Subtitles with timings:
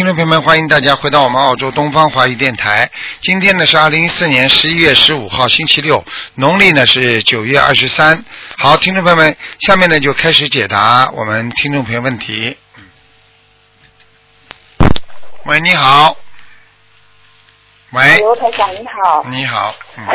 [0.00, 2.90] 好，听众朋友们，欢迎大家回到我们澳洲东方华语电台。
[3.20, 6.02] 今天呢是二零一四年十一月十五号，星期六，
[6.36, 8.24] 农历呢是九月二十三。
[8.56, 12.56] 好，听众朋友们，下面呢就开始解答我们听众朋友问题。
[15.44, 16.16] 喂，你好。
[17.90, 19.22] 喂，刘台长你好。
[19.28, 20.06] 你好，嗯，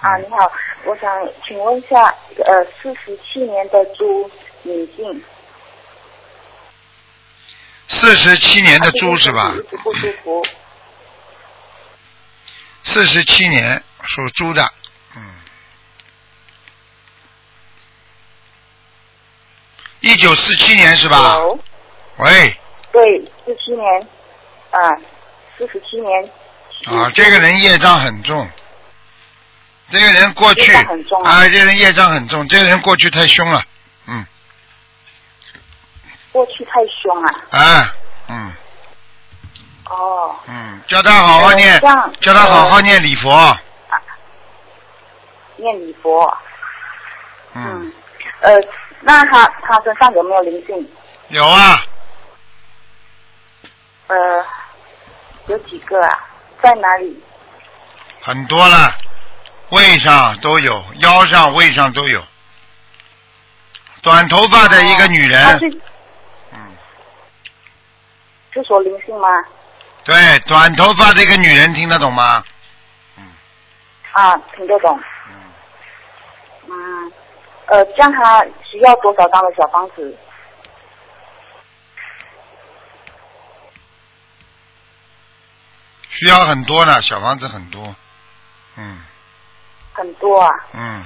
[0.00, 0.52] 啊，你好，
[0.84, 1.10] 我想
[1.48, 2.14] 请问一下，
[2.44, 4.30] 呃，四十七年的猪
[4.64, 5.22] 女性，
[7.92, 9.52] 四十七年的猪是吧。
[12.84, 14.72] 四十七年属猪的，
[15.16, 15.22] 嗯，
[20.00, 21.34] 一九四七年是吧？
[21.34, 21.58] 有，
[22.18, 22.56] 喂，
[22.92, 24.08] 对，四七年，
[24.70, 24.96] 啊，
[25.58, 26.30] 四十七年。
[26.86, 28.48] 啊，这个人业障很重，
[29.90, 30.82] 这个人过去啊。
[31.24, 33.64] 啊，这个人业障很重，这个人过去太凶了，嗯，
[36.32, 37.30] 过去太凶了。
[37.50, 37.94] 啊，
[38.28, 38.52] 嗯
[39.86, 41.80] 哦，嗯，叫他好好念
[42.20, 43.56] 叫他好好念礼佛，
[45.56, 46.36] 念礼佛。
[47.54, 47.92] 嗯，
[48.40, 48.52] 呃，
[49.00, 50.88] 那他他身上有没有灵性？
[51.28, 51.82] 有啊，
[54.06, 54.46] 呃，
[55.46, 56.20] 有几个啊？
[56.62, 57.20] 在哪里？
[58.22, 58.94] 很多了，
[59.70, 62.22] 胃上都有，腰上、胃上都有，
[64.02, 65.60] 短头发的一个女人，
[68.52, 69.28] 是说灵性吗？
[70.04, 72.42] 对，短头发的一个女人听得懂吗？
[73.16, 73.32] 嗯
[74.12, 74.98] 啊，听得懂。
[75.28, 75.52] 嗯，
[76.68, 77.12] 嗯，
[77.66, 80.16] 呃，这样他需要多少张的小房子？
[86.10, 87.94] 需要很多呢，小房子很多，
[88.76, 89.02] 嗯
[89.92, 90.50] 很多啊。
[90.72, 91.04] 嗯，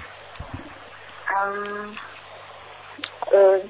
[1.36, 1.96] 嗯，
[3.30, 3.60] 呃，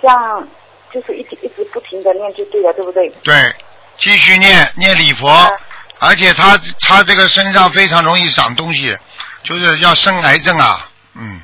[0.00, 0.46] 这样
[0.96, 3.06] 就是一直一直不停的念就对了，对不对？
[3.22, 3.54] 对，
[3.98, 5.50] 继续念念礼佛，啊
[5.98, 8.96] 而且他他这个身上非常容易长东西，
[9.42, 11.42] 就是要生癌症啊，嗯，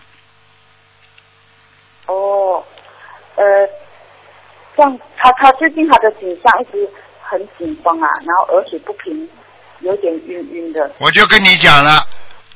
[2.07, 2.65] 哦，
[3.37, 3.45] 呃，
[4.75, 6.89] 这样他他最近他的颈项一直
[7.21, 9.29] 很紧绷啊，然后而且不平，
[9.81, 10.91] 有点晕晕的。
[10.97, 12.07] 我就跟你讲了，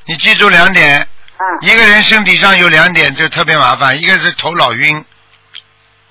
[0.07, 1.01] 你记住两点，
[1.37, 5.05] 啊一个人身体上有两点就特别麻烦，一个是头脑晕，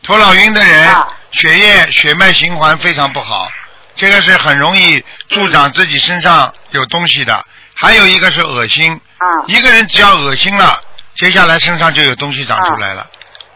[0.06, 3.52] 头脑晕的人、啊血液血脉循环非常不好，
[3.94, 7.46] 这个是很容易助长自己身上有东西的。
[7.76, 10.82] 还有一个是恶心，啊一个人只要恶心了，
[11.18, 13.06] 接下来身上就有东西长出来了。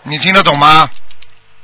[0.03, 0.89] 你听得懂吗？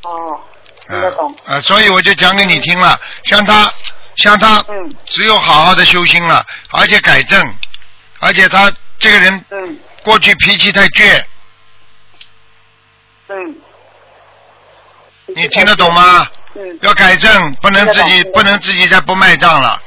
[0.04, 0.40] 哦，
[0.88, 1.36] 听得懂。
[1.44, 3.70] 呃，呃，所以我就讲给你听了，像他，
[4.16, 7.56] 像他，嗯只有好好的修心了，而且改正，
[8.22, 11.22] 而且他这个人嗯过去脾气太倔，
[13.28, 13.58] 嗯。
[15.36, 15.94] 你听得懂？
[15.94, 16.28] 吗？
[16.56, 16.80] 嗯。
[16.82, 19.82] 要改正，不能自己不能自己再不卖账了。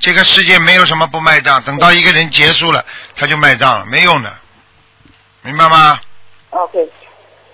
[0.00, 2.84] 这个世界没有什么不卖账，等到一个人结束了，
[3.16, 4.36] 他就卖账了，没用的，
[5.42, 6.00] 明白吗
[6.50, 6.88] ？，OK，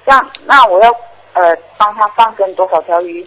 [0.05, 0.91] 这样那我要
[1.35, 3.27] 呃帮他放生多少条鱼？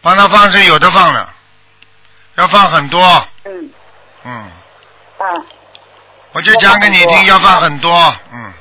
[0.00, 1.28] 帮他放是有的放的，
[2.36, 3.70] 要放很多，嗯。
[4.24, 4.50] 嗯，
[5.18, 5.46] 嗯。
[6.32, 8.52] 我就讲给你听，要放很多，嗯，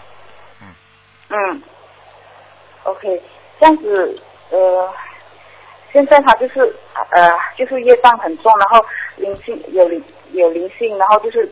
[1.30, 1.64] 嗯
[2.88, 3.22] ，OK，
[3.60, 4.94] 这样子呃，
[5.92, 6.76] 现在他就是
[7.12, 8.86] 呃就是业障很重，然后
[9.18, 11.52] 灵性有灵有灵性，然后就是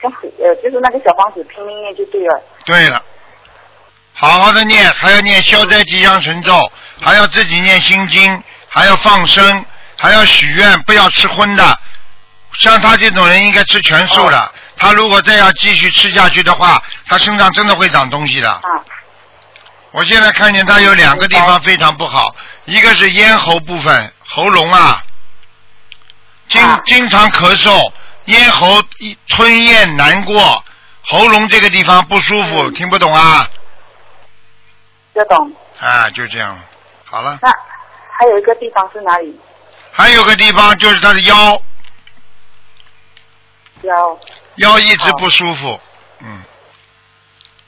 [0.00, 2.40] 这样子呃就是那个小房子拼命念就对了。
[2.64, 3.02] 对了，
[4.14, 6.52] 好好的念，还要念消灾吉祥神咒，
[7.00, 9.64] 还要自己念心经，还要放生，
[9.98, 11.78] 还要许愿，不要吃荤的。
[12.52, 18.48] 像他这种人应该吃全素的，他如果再要继续吃下去的话，他身上真的会长东西的。
[18.48, 18.60] 啊
[19.96, 25.02] 我现在看见他有两个地方非常不好，一个是咽喉部分，喉咙啊，
[26.48, 27.90] 经啊经常咳嗽，
[28.26, 30.62] 咽喉一吞咽难过，
[31.00, 33.48] 喉咙这个地方不舒服，嗯听不懂啊？
[35.14, 35.50] 这懂。
[35.80, 36.60] 啊，就这样，
[37.06, 37.38] 好了。
[37.40, 37.48] 那
[38.18, 39.40] 还有一个地方是哪里？
[39.92, 41.62] 还有个地方就是他的腰，
[43.80, 44.18] 腰。
[44.56, 45.80] 腰一直不舒服，
[46.20, 46.42] 嗯，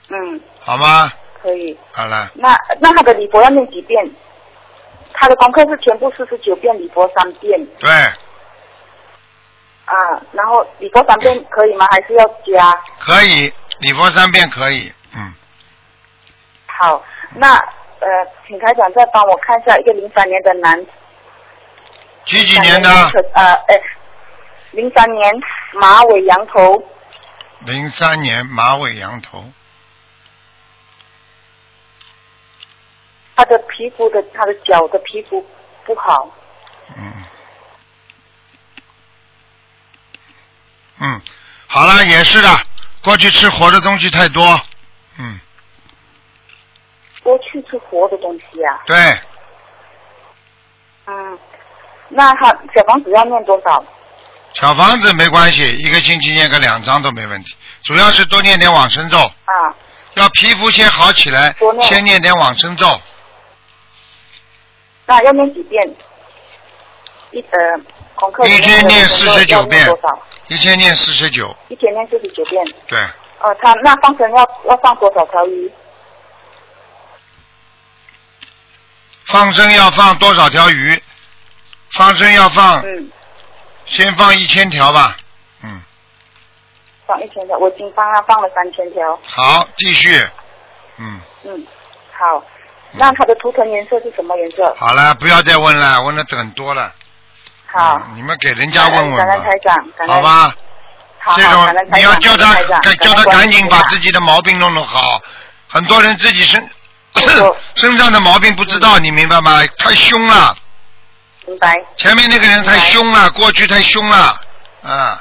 [0.09, 1.11] 嗯，好吗？
[1.43, 1.79] 可以。
[1.93, 4.11] 好了，那那他的礼佛要念几遍？
[5.21, 7.91] 他的功课是全部四十九遍，礼佛三遍对，
[9.85, 10.23] 啊。
[10.33, 11.87] 然后礼佛三遍可以吗？
[11.91, 12.73] 还是要加？
[13.01, 15.35] 可以，礼佛三遍可以，嗯，
[16.67, 17.05] 好，
[17.35, 17.57] 那
[18.01, 18.07] 呃，
[18.47, 20.87] 请台长再帮我看一下一个零三年的男，
[22.25, 22.89] 几几年的？
[23.35, 23.81] 呃，哎，
[24.71, 25.35] 零三年
[25.73, 26.81] 马尾羊头，
[27.65, 29.45] 零三年马尾羊头，
[33.39, 35.47] 他的皮肤的他的脚的皮肤
[35.87, 36.29] 不好，
[36.97, 37.13] 嗯，
[40.99, 41.23] 嗯，
[41.69, 42.49] 好了，也是的，
[43.01, 44.61] 过去吃活的东西太多，
[45.19, 45.39] 嗯，
[47.23, 48.81] 多去吃活的东西啊。
[48.87, 48.97] 对，
[51.07, 51.39] 嗯，
[52.09, 53.85] 那他小房子要念多少？
[54.55, 57.55] 小房子没关系，一个星期念个两张都没问题，
[57.85, 59.73] 主要是多念点往生咒，啊，
[60.15, 61.89] 要皮肤先好起来多，念。
[61.89, 63.01] 先念点往生咒，
[65.09, 65.97] 那要念几遍？
[67.31, 67.81] 一呃，
[68.15, 70.23] 功课一天念的功课49遍多少？
[70.49, 72.63] 一天念四十九，一天念四十九遍。
[72.87, 72.99] 对，
[73.41, 75.73] 呃，他那放生要要放多少条鱼？
[79.25, 81.03] 放生要放多少条鱼？
[81.93, 83.11] 放生要放，嗯，
[83.87, 85.17] 先放一千条吧，
[85.63, 85.83] 嗯，
[87.07, 89.19] 放一千条，我已经帮他放了三千条。
[89.27, 90.23] 好，继续，
[90.99, 91.21] 嗯。
[91.45, 91.67] 嗯，
[92.13, 92.45] 好。
[92.93, 94.75] 那它的图腾颜色是什么颜色？
[94.79, 96.93] 好了，不要再问了，问的很多了。
[97.67, 97.97] 好。
[97.99, 99.27] 嗯你们给人家问问
[100.07, 100.55] 好吧？
[101.21, 101.37] 好。
[101.37, 102.55] 这种你要叫他
[102.95, 105.21] 叫他赶紧把自己的毛病弄弄好。
[105.69, 106.67] 很多人自己身
[107.75, 109.61] 身上的毛病不知道，你明白吗？
[109.79, 110.57] 太凶了，
[111.47, 111.77] 明白。
[111.97, 114.41] 前面那个人太凶了，过去太凶了，
[114.83, 115.21] 啊，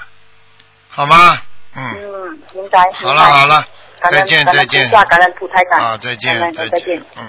[0.89, 1.37] 好吗？
[1.75, 2.79] 嗯，嗯，明白。
[2.93, 3.65] 好了好了，
[4.09, 5.79] 再见感恩再见菩萨感恩菩台长。
[5.79, 7.03] 啊，再见再见。
[7.17, 7.27] 嗯。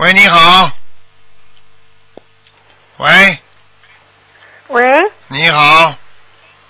[0.00, 0.72] 喂，你好。
[2.96, 3.38] 喂，
[4.68, 5.94] 喂你好，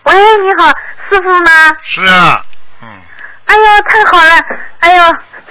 [0.02, 0.68] 喂，你好，
[1.08, 1.50] 师傅吗？
[1.84, 2.44] 是啊，
[2.82, 2.88] 嗯，
[3.46, 4.44] 哎呦，太好了！
[4.80, 5.04] 哎呦，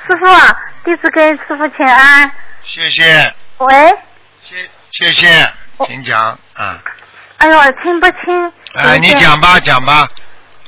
[0.06, 0.54] 师傅啊，
[0.84, 2.30] 弟子给师傅请安。
[2.64, 3.98] 谢谢，喂，
[4.44, 5.50] 谢谢谢，
[5.88, 6.84] 请讲啊，
[7.38, 8.54] 哎呦，听不清。
[8.74, 10.06] 哎，你讲吧讲吧，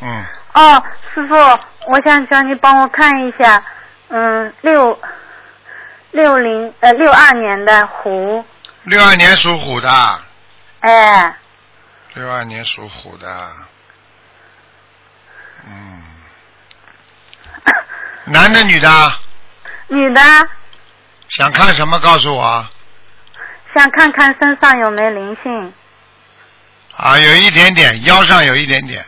[0.01, 0.81] 嗯，哦，
[1.13, 1.35] 师傅，
[1.91, 3.61] 我想叫你帮我看一下，
[4.07, 4.97] 嗯，六
[6.11, 8.45] 六零呃六二年的虎，
[8.83, 10.19] 六二年属虎的，
[10.81, 11.35] 哎，
[12.13, 13.27] 六二年属虎的，
[15.65, 16.03] 嗯，
[18.25, 19.13] 男的女的，
[19.87, 20.21] 女的，
[21.29, 21.99] 想看什么？
[21.99, 22.67] 告诉我。
[23.73, 25.73] 想看看身上有没有灵性，
[26.97, 29.05] 啊，有一点点，腰上有一点点，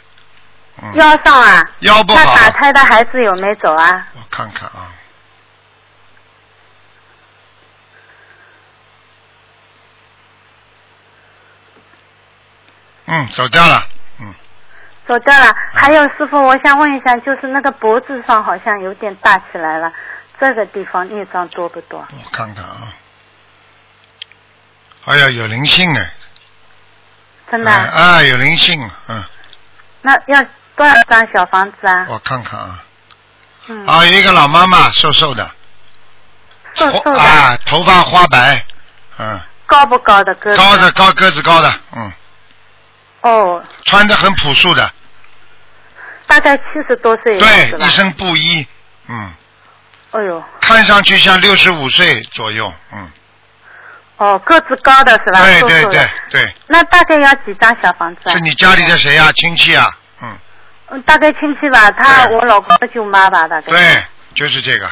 [0.81, 4.07] 嗯，腰上啊，腰不好，那打胎的孩子有没有走啊？
[4.15, 4.87] 我看看啊。
[13.05, 13.85] 嗯，走掉了。
[14.19, 14.33] 嗯，
[15.07, 15.55] 走掉了。
[15.73, 19.91] 还有师傅，我想问一下，就是那个脖子上好像有点大起来了，
[20.39, 21.99] 这个地方孽障多不多？
[22.11, 22.93] 我看看啊。
[25.05, 26.13] 哎呀，有灵性哎！
[27.51, 28.23] 真的啊？
[28.23, 29.23] 有灵性，嗯，
[30.01, 30.43] 那要
[30.75, 32.07] 多少张小房子啊？
[32.09, 32.83] 我看看啊。
[33.67, 35.51] 嗯，啊，有一个老妈妈，瘦瘦的，
[36.73, 38.65] 瘦瘦的，啊，头发花白，
[39.19, 40.57] 嗯，高不高的个子？
[40.57, 42.11] 高的高个子高的，嗯，
[43.23, 44.89] 哦，穿的很朴素的，
[46.27, 47.87] 大概七十多岁对一？
[47.89, 48.65] 身布衣，
[49.09, 49.33] 嗯，
[50.11, 53.09] 哎呦，看上去像六十五岁左右，嗯，
[54.17, 55.41] 哦，个子高的是吧？
[55.41, 56.09] 对对对。
[56.29, 58.31] 对，那大概要几张小房子啊？
[58.33, 59.31] 是你家里的谁啊？
[59.33, 59.89] 亲戚啊？
[60.21, 60.37] 嗯，
[60.89, 63.71] 嗯，大概亲戚吧，他我老公的舅妈吧，大概。。
[63.71, 64.03] 对，
[64.35, 64.89] 就是这个，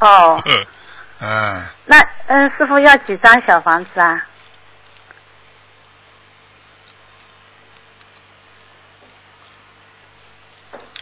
[0.00, 0.42] 哦，
[1.20, 4.22] 嗯，那嗯，师傅要几张小房子啊？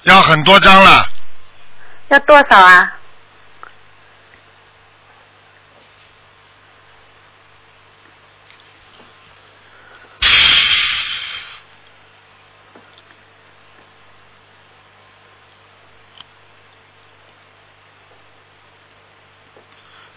[0.06, 1.08] 要很多张了，
[2.10, 2.92] 要多少啊？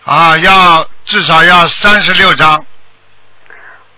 [0.06, 2.64] 啊，要至少要三十六张，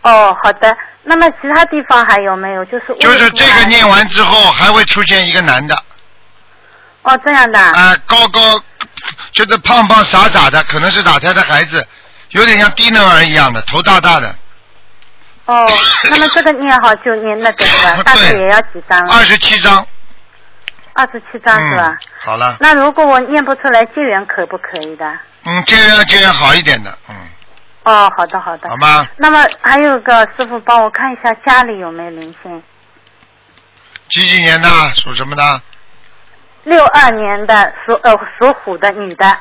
[0.04, 0.78] 哦，好的。
[1.04, 2.64] 那么其他地方还有没有？
[2.66, 4.08] 就是就是这个念完。
[4.08, 5.76] 之后还会出现一个男的，
[7.04, 7.72] 哦，这样的啊。
[7.72, 8.60] 啊，高高，
[9.32, 11.86] 就是胖胖傻傻的，可能是打胎的孩子，
[12.30, 14.36] 有点像低能儿一样的，头大大的，
[15.46, 15.68] 哦，
[16.10, 18.04] 那么这个念好就念那个是吧？
[18.04, 19.14] 大概也要几张了？
[19.14, 19.86] 二十七张，
[20.94, 22.08] 二十七张是吧嗯？？
[22.20, 25.12] 好了，那如果我念不出来结缘可不可以的？
[25.46, 27.16] 嗯，这样这样好一点的，嗯，
[27.84, 28.76] 哦，好的好的好。
[28.78, 29.08] 吗？
[29.18, 32.64] 那么还有个师傅帮我看一下家里有没有灵性？
[34.10, 35.62] 几几年的，属什么的？
[36.64, 39.38] 六二年的属呃属虎的女的，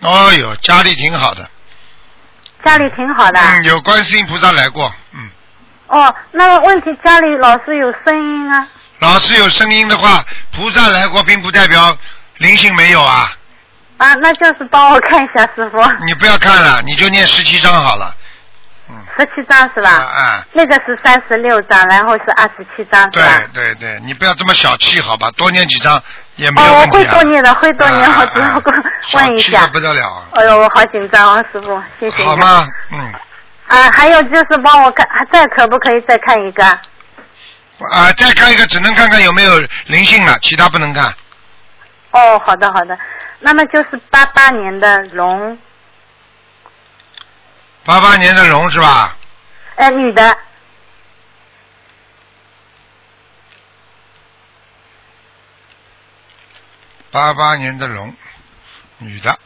[0.00, 1.48] 哦哟，家里挺好的，
[2.62, 3.40] 家里挺好的。
[3.40, 5.30] 嗯，有观世音菩萨来过，嗯，
[5.86, 8.68] 哦，那么问题家里老是有声音啊。
[9.02, 11.96] 老是有声音的话，菩萨来过，并不代表
[12.38, 13.32] 灵性没有啊。
[13.98, 15.78] 啊，那就是帮我看一下师傅。
[16.06, 18.14] 你不要看了，你就念十七章好了。
[18.88, 19.90] 嗯十七张是吧？
[19.90, 23.40] 啊那个是三十六张，然后是二十七张是对吧？
[23.52, 25.30] 对对，你不要这么小气好吧？
[25.36, 26.00] 多念几张
[26.36, 27.14] 也没有哦，我问题啊。
[27.14, 28.82] 会多念的，会多念，啊我只不过啊
[29.14, 29.66] 问一下。
[29.66, 30.22] 不得了啊。
[30.34, 32.28] 哎呦，我好紧张啊，师傅，谢谢你。
[32.28, 32.36] 好？
[32.36, 32.66] 吗？
[32.92, 33.12] 嗯。
[33.68, 36.62] 啊，还有就是帮我看，还再可不可以再看一个？
[37.90, 41.14] 啊，再看一个，只能看看有没有灵性了，其他不能看。
[42.12, 42.98] 哦，好的好的，
[43.40, 45.58] 那么就是八八年的龙，
[47.84, 49.16] 八八年的龙是吧？
[49.76, 50.36] 呃，女的，
[57.10, 58.14] 八八年的龙，
[58.98, 59.38] 女的。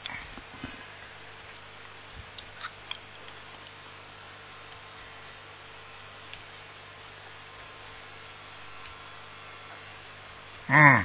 [10.68, 11.04] 嗯，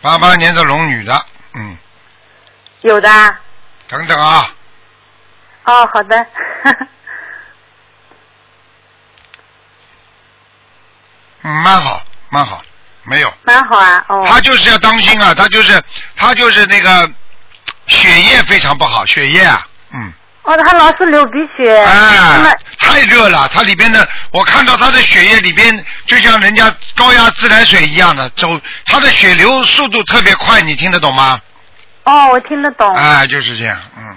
[0.00, 1.76] 八八年的龙女的，嗯，
[2.82, 3.40] 有的啊。
[3.88, 4.54] 等等啊，
[5.64, 6.26] 哦，好的。
[11.42, 12.62] 嗯，蛮好，蛮好，
[13.04, 14.24] 没有，蛮好啊，哦。
[14.28, 15.82] 他就是要当心啊，他就是
[16.16, 17.10] 他就是那个
[17.88, 20.12] 血液非常不好，血液啊，嗯。
[20.44, 21.76] 哦，他老是流鼻血。
[21.76, 26.64] 哎，太热了，它里边的，我看到他的血液里边就像人家
[26.96, 31.40] 高压自来水一样的走，他的血流速度特别快，你听得懂吗？
[32.04, 32.92] 哦，我听得懂。
[32.94, 34.16] 哎，就是这样，嗯，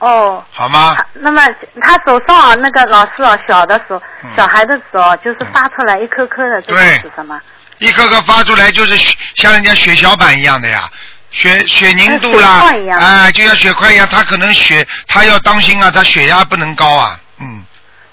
[0.00, 0.44] 哦。
[0.50, 0.96] 好吗？
[1.14, 1.40] 那么
[1.80, 7.40] 他手上啊，那个老师啊，小的时候，嗯小孩的时候，就是发出来一颗颗的，这是什么？
[7.78, 8.96] 一颗颗发出来就是
[9.36, 10.88] 像人家血小板一样的呀，
[11.30, 12.62] 血血凝度啦
[12.98, 17.64] 哎，就像血块一样，他可能血他要当心啊，他血压不能高啊，嗯，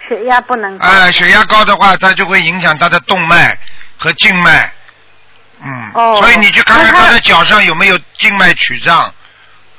[0.07, 0.85] 血压不能高。
[0.85, 3.57] 哎，血压高的话，它就会影响他的动脉
[3.97, 4.71] 和静脉，
[5.63, 9.13] 嗯，哦所以你去看看他他的脚上有没有静脉曲张，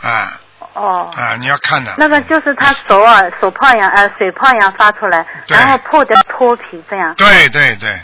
[0.00, 0.40] 啊
[0.72, 1.10] 哦。
[1.14, 1.94] 啊，你要看的。
[1.98, 7.14] 那个就是他手啊，手泡一样，呃，水泡一样发出来，然后破的脱皮这样。
[7.16, 8.00] 对对对，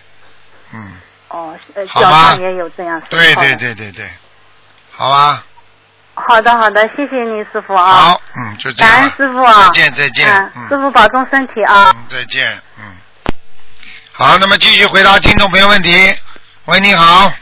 [0.75, 0.93] 嗯，
[1.29, 3.01] 哦，呃，脚上也有这样。
[3.09, 3.57] 对对。
[3.57, 4.11] 对对对，
[4.93, 5.45] 好吧，
[6.15, 7.91] 好的好的，谢谢你师傅啊。
[7.91, 9.01] 好，嗯，就这样感。
[9.03, 9.65] 恩师傅啊。
[9.65, 11.91] 再见再见，嗯，师嗯傅保重身体啊。
[11.97, 12.85] 嗯，再见，嗯。
[14.13, 16.15] 好，那么继续回答听众朋友问题。
[16.67, 17.33] 喂，你好，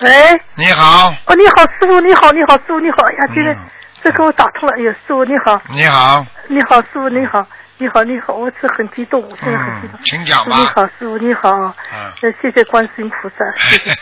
[0.00, 0.10] 喂，
[0.54, 3.70] 你好，哦，你好，师傅，你好，你好，师傅，你好，哎呀，今天嗯
[4.02, 7.44] 这给我打通了，哎呀，师傅你好，你好，你好，师傅你好，
[7.80, 10.04] 你好，你好，我是很激动，我现在很激动嗯，。
[10.04, 10.54] 请讲吧。
[10.54, 13.96] 师傅你好，师傅你好，嗯呃，谢谢观世音菩萨， 谢谢。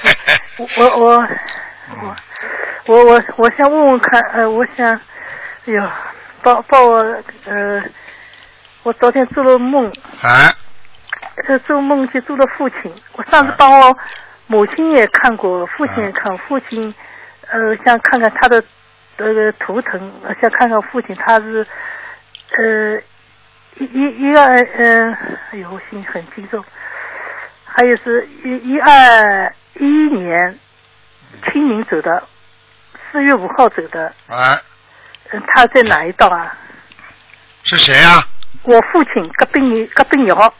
[0.56, 1.28] 我我我
[2.02, 2.16] 我
[2.86, 5.00] 我我我想问问看，呃，我想，哎
[5.72, 5.88] 呦，
[6.42, 6.98] 帮帮我
[7.44, 7.80] 呃，
[8.82, 9.86] 我昨天做了梦，
[10.22, 10.50] 啊，
[11.46, 12.92] 呃，做梦就做了父亲。
[13.12, 13.96] 我上次帮我
[14.48, 16.92] 母亲也看过，父亲也看，父亲
[17.48, 18.60] 呃想看看他的
[19.18, 21.64] 那个图腾，呃想看看父亲他是
[22.56, 23.00] 呃
[23.78, 25.12] 一一一二呃，
[25.52, 26.64] 哎呦，我心里很激动。
[27.64, 30.58] 还有是一一二一一年
[31.46, 32.22] 清明走的，
[33.12, 34.60] 四月五号走的，哎，
[35.30, 36.56] 嗯、他在哪一道啊？
[37.62, 38.22] 是谁啊？
[38.64, 40.54] 我父亲葛冰年葛冰尧，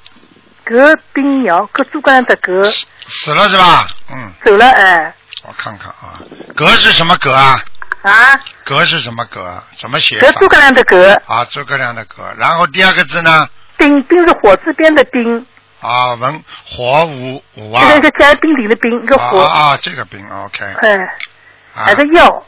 [0.65, 2.71] 葛冰尧，葛诸葛亮的葛
[3.07, 3.89] 死了是吧？
[4.11, 5.13] 嗯，走了哎
[5.45, 6.21] 我看看啊，
[6.55, 7.61] 格是什么格啊？
[8.03, 9.65] 啊，格是什么格啊？
[9.81, 10.31] 怎么写格？
[10.33, 12.33] 诸葛亮的格，啊，诸葛亮的格。
[12.39, 13.49] 然后第二个字呢？
[13.77, 15.47] 丁，丁是火字边的丁，
[15.81, 17.83] 啊，文火武武啊。
[17.83, 20.65] 这个一个加冰顶的冰，一个火，啊啊，这个兵，OK。
[20.65, 20.97] 哎，
[21.75, 22.47] 啊还是耀，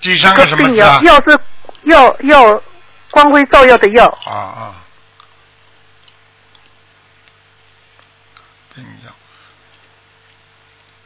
[0.00, 1.14] 第三个什么字啊尧，？
[1.14, 1.38] 耀是
[1.84, 2.62] 耀耀
[3.10, 4.74] 光辉照耀的耀，啊啊。
[8.74, 9.12] 兵将。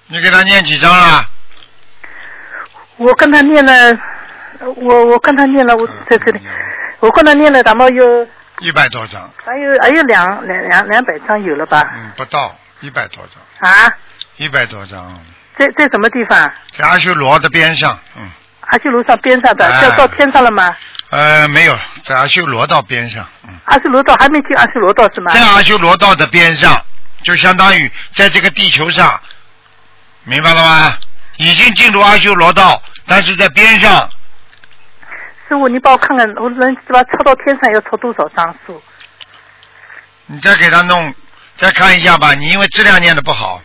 [0.08, 1.28] 你给他念几张了？
[2.98, 3.98] 我跟他念了，
[4.76, 6.40] 我我跟他念了，我在这里，
[7.00, 8.26] 我跟他念了，咱们有
[8.58, 11.88] 一百多张，还有还有两两两两百张有了吧？
[11.94, 13.88] 嗯，不到一百多张，啊，
[14.36, 15.18] 一百多张，
[15.56, 16.52] 在在什么地方？
[16.76, 18.28] 在阿修罗的边上，嗯，
[18.60, 20.76] 阿修罗上边上的，哎要到天上了吗？
[21.10, 25.32] 呃，没有，在阿修罗道边上，嗯，阿修罗道还没进阿修罗道是吗？
[25.32, 26.76] 在阿修罗道的边上，
[27.22, 29.20] 就相当于在这个地球上，
[30.24, 30.98] 明白了吗？
[31.38, 34.08] 已经进入阿修罗道，但是在边上，
[35.48, 37.02] 师傅，你帮我看看，我能是吧？
[37.04, 38.82] 抄到天上要抄多少张数？
[40.26, 41.14] 你再给他弄，
[41.56, 42.34] 再看一下吧。
[42.34, 43.62] 你因为质量念的不好，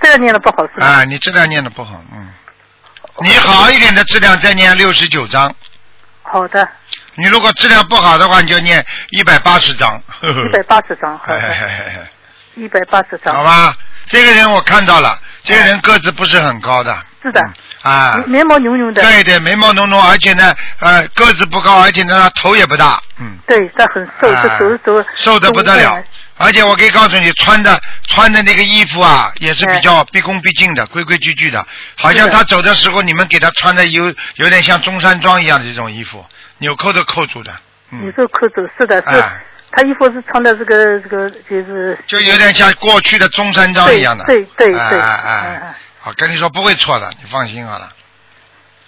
[0.00, 0.86] 质量念的不好是吧？
[0.86, 2.32] 啊，你质量念的不好，嗯，
[3.22, 5.48] 你好一点的质量再念六十九章，
[6.22, 6.68] 好好的，
[7.14, 10.00] 你如果质量不好的话，你就念一百八十章。
[10.22, 11.18] 一百八十张，
[12.54, 13.34] 一百八十张。
[13.34, 13.74] 好吧，
[14.08, 16.96] 这个人我看到了，这个人个子不是很高的。
[17.24, 17.40] 是的，
[17.82, 18.22] 啊。
[18.26, 19.02] 眉毛浓浓的。
[19.02, 24.42] 对对，眉毛浓浓，而且呢，呃，个子不高，而且呢，他头也不大，嗯，对，他很瘦，啊。
[24.42, 26.04] 这走走瘦的不得了。
[26.36, 31.64] 而且我可以告诉你，穿的穿的那个衣服啊，也是比较毕恭毕敬的，规规矩矩的。
[31.96, 36.24] 好像他走的时候，你们给他穿的有有点像中山装一样的这种衣服，
[36.58, 37.52] 纽扣都扣住的，
[37.92, 41.96] 嗯，你说扣住是的，是哎，他衣服是穿的这个这个就是。
[42.08, 44.24] 就有点像过去的中山装一样的。
[44.24, 45.74] 对对对对哎哎
[46.04, 47.88] 嗯嗯哎，好，跟你说不会错的，你放心好了。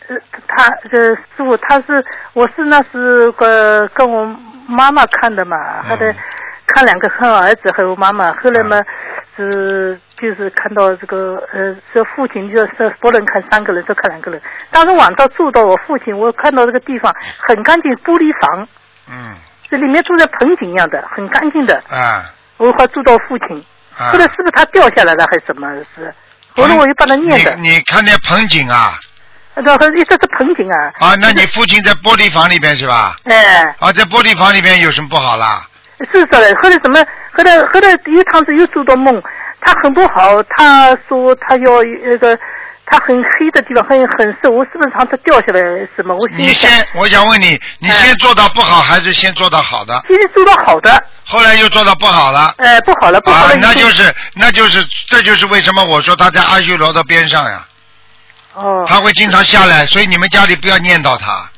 [0.08, 2.04] 呃，他呃师傅他是
[2.34, 4.24] 我是那是个跟我
[4.68, 6.14] 妈妈看的嘛，嗯后来
[6.66, 8.80] 看两个看儿子还有妈妈，后来嘛
[9.36, 14.40] 是就是看到这个呃这父亲就是不能看三个人，就看两个人。
[14.70, 17.14] 当时晚上住到我父亲，我看到这个地方
[17.48, 18.68] 很干净，玻璃房，
[19.08, 19.34] 嗯，
[19.70, 21.74] 这里面住在盆景一样的，很干净的。
[21.90, 22.24] 啊
[22.58, 23.64] 我还住到父亲，
[23.98, 26.14] 啊后来是不是他掉下来了还是怎么是？
[26.56, 28.98] 后来我又帮他念的，你你看见盆景啊？
[29.54, 30.92] 然后一直是盆景啊。
[30.98, 33.16] 啊，那你父亲在玻璃房里边是吧？
[33.24, 33.62] 哎。
[33.78, 35.66] 啊，在玻璃房里边有什么不好啦？
[36.12, 37.02] 是的，后来怎么？
[37.32, 39.22] 后来后来第一趟子又做到梦，
[39.60, 42.38] 他很不好，他说他要那个，
[42.84, 45.60] 他很黑的地方，很很瘦，我是不是让他掉下来
[45.96, 46.14] 什么？
[46.14, 49.94] 我你先，我想问你，你先做到不好还是先做到好的？
[50.06, 52.54] 先做到好的，后来又做到不好了。
[52.58, 57.66] 哎，不好了，不好了，，啊那就是那就是这就是为什么我说他在阿修罗的边上呀，
[58.54, 58.84] 哦。
[58.86, 61.50] 他会经常下来，所以你们家里不要念叨他，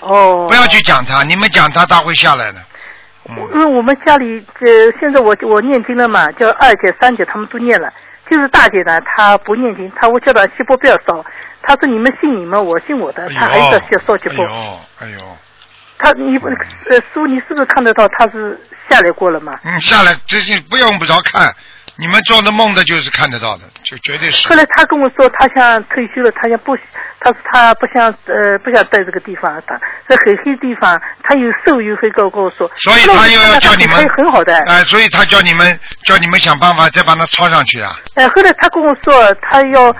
[0.00, 2.60] 哦，不要去讲他，你们讲他他会下来的。
[3.30, 3.36] 嗯。
[3.54, 4.68] 因为我们家里呃，
[5.00, 7.90] 现在我我念经了嘛，叫二姐、三姐他们都念了，
[8.30, 11.24] 就是大姐呢，她不念经，她我叫她七波不要烧，
[11.62, 14.44] 她说你们信你们，我信我的，她还是要烧七波。
[14.44, 15.36] 哎呦，哎呦，
[16.02, 18.58] 她你不呃叔，你是不是看得到他是
[18.88, 19.58] 下来过了嘛？
[19.64, 21.52] 嗯，下来最近不用不着看，
[21.96, 24.56] 你们做的梦的就是看得到的，就绝对是后。
[24.56, 26.74] 来他跟我说，他想退休了，他想不，
[27.20, 32.70] 他说他不想呃不想在这个地方，他在很黑地方，他有瘦有黑，跟我跟我说。
[32.76, 34.56] 所以他又要叫你们很很好的。
[34.66, 37.94] 哎、所以他叫你们叫你们想办法再把他抄上去啊。
[38.14, 39.94] 呃，后来他跟我说，他要，呃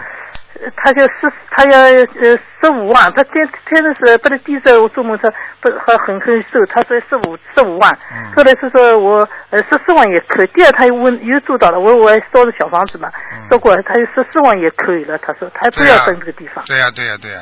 [0.77, 17.41] 他就十，他要呃十五万，他天天的是不是第一次我做梦说不还很很瘦，他说十五十五万，嗯后来是说我呃十四万也可以，第二他又问又做到了，我我还烧的小房子嘛，嗯说过他有十四万也可以了，他说他不要对呀分这个地方，对呀、对呀、对呀、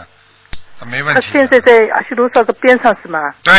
[0.81, 1.33] 啊没问题他。
[1.33, 3.19] 现在在阿修罗山的边上是吗？
[3.43, 3.53] 对，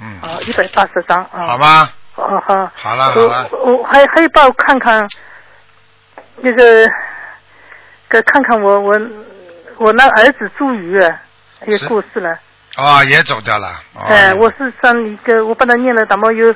[0.00, 1.46] 嗯，啊，一百八十张啊。
[1.46, 2.70] 好吧，哦好。
[2.74, 5.06] 好了好了我我还还有帮我看看
[6.36, 6.90] 那个，
[8.08, 9.00] 给看看我我
[9.78, 11.20] 我那儿子朱宇啊
[11.66, 12.38] 也过世了。
[12.76, 13.80] 哦，也走掉了。
[13.94, 16.52] 哦、哎，我是上一个，我把他念了，咱们有，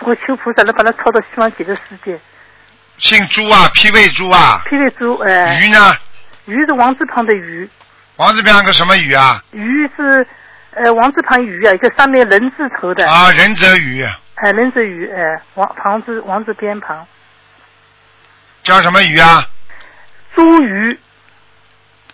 [0.00, 2.18] 我求菩萨能把他抄到西方极乐世界。
[2.96, 5.60] 姓朱啊，脾胃朱啊，霹雳猪，哎。
[5.60, 5.94] 鱼呢？
[6.46, 7.68] 鱼是王字旁的鱼，
[8.16, 9.42] 王字边上个什么鱼啊？
[9.50, 10.26] 鱼是
[10.70, 13.06] 呃王字旁鱼啊，一个上面人字头的。
[13.06, 14.02] 啊，仁泽鱼，
[14.36, 17.06] 哎，人字鱼，哎，王旁字王字边旁。
[18.62, 19.46] 叫什么鱼啊？
[20.34, 20.98] 茱萸，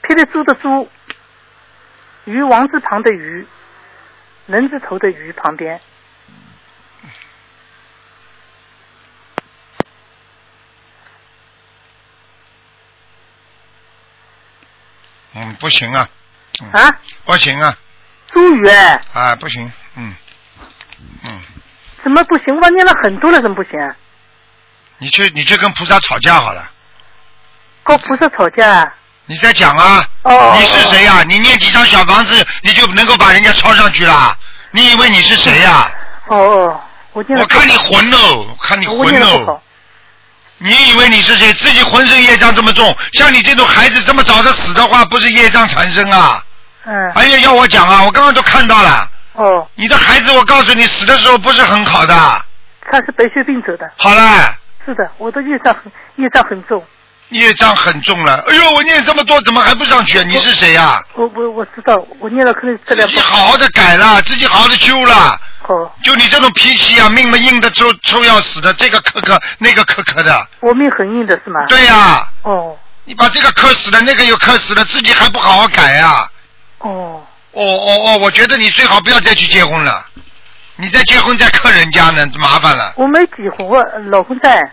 [0.03, 0.91] 霹雳猪的猪，
[2.25, 3.47] 鱼王字旁的鱼，
[4.47, 5.81] 人字头的鱼旁边。
[15.35, 16.09] 嗯，不行啊，
[16.63, 17.77] 嗯、啊，不行啊，
[18.33, 20.17] 茱萸哎，啊，不行，嗯，
[21.29, 21.43] 嗯，
[22.03, 22.57] 怎么不行？
[22.61, 23.95] 我念了很多了，怎么不行？
[24.99, 26.69] 你去你去跟菩萨吵架好了，
[27.89, 28.93] 跟菩萨吵架？
[29.25, 34.37] 你在讲啊，哦你是谁呀、你念几张小房子，你就能够把人家抄上去啦？
[34.71, 35.91] 你以为你是谁呀、
[36.27, 36.81] 哦哦，
[37.13, 37.25] 我。
[37.39, 39.63] 我看你混喽，我看你我混喽念了不好。。
[40.59, 41.53] 你以为你是谁？
[41.55, 46.43] 自己浑身业障这么重，像你这种孩子这么早的死的话，不是业障缠身啊？
[46.85, 47.13] 嗯。
[47.15, 52.15] 哎呀，要我讲啊，我刚刚都看到了，哦，你的孩子，我告诉你，死的时候不是很好的。
[52.91, 53.91] 他是白血病走的。
[53.97, 56.83] 好了，是的，我的业障很业障很重。
[57.31, 58.45] 业障很重了。
[58.49, 60.25] 哎呦，我念这么多，怎么还不上去啊？
[60.27, 65.41] 你是谁呀、我我我知道，我念了可能质自量不己好好的改了，自己好好的修了。
[65.67, 65.91] 哦。
[66.03, 70.47] 就你这种脾气啊，命嘛硬的抽抽要死的，这个磕磕，那个磕磕的。
[70.61, 71.65] 我命很硬的是吗？
[71.69, 76.29] 对呀、哦你把这个磕死了，那个又磕死了，自己还不好好改啊、
[76.81, 80.05] 哦，哦哦哦，我觉得你最好不要再去结婚了，
[80.77, 82.93] 你再结婚再克人家呢，麻烦了。
[82.97, 84.71] 我没结婚，我老公在。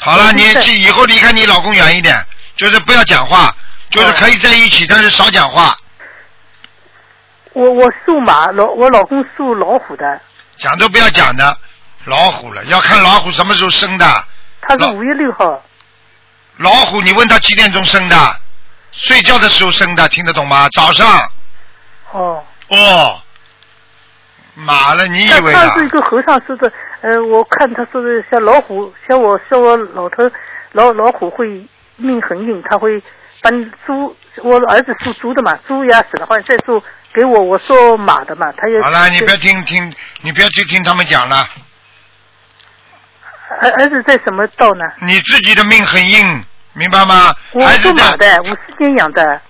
[0.00, 2.24] 好了，你去以后离开你老公远一点，
[2.56, 3.54] 就是不要讲话，
[3.90, 5.76] 就是可以在一起，但是少讲话。
[7.52, 10.20] 我我属马，老我老公属老虎的，
[10.56, 11.58] 讲都不要讲的，
[12.04, 14.24] 老虎了，要看老虎什么时候生的。
[14.60, 15.62] 他是五月六号，
[16.58, 18.40] 老虎，你问他几点钟生的？
[18.92, 20.68] 睡觉的时候生的，听得懂吗？
[20.72, 21.30] 早上。
[22.12, 22.44] 哦。
[22.68, 23.20] 哦。
[24.54, 25.64] 马了，你以为啊？
[25.64, 30.30] 他他是一个和尚说的，呃，我看他说的像老虎，像我像我老头
[30.72, 31.64] 老老虎会
[31.96, 33.00] 命很硬，他会
[33.40, 36.82] 把你猪，我儿子属猪的嘛，猪压死了话再说
[37.12, 41.48] 给我，我说马的嘛，他也好了，你不要听听，你不要去听他们讲了。
[43.60, 44.84] 儿儿子在什么道呢？
[45.06, 47.34] 你自己的命很硬，明白吗？
[47.52, 48.16] 我孩子属马。
[48.16, 49.40] 的，五四年养的，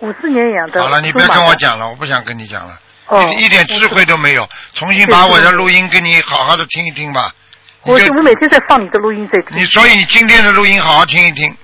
[0.00, 0.82] 五四年养的。
[0.82, 1.26] 好了，你不要。
[1.28, 4.48] 跟我讲了，我不想跟你讲了，哦，一一点智慧都没有。
[4.72, 7.34] 重新把我的录音给你好好的听一听吧。
[7.82, 9.58] 我就我每天在放你的录音在听。
[9.58, 11.54] 你所以你今天的录音好好听一听，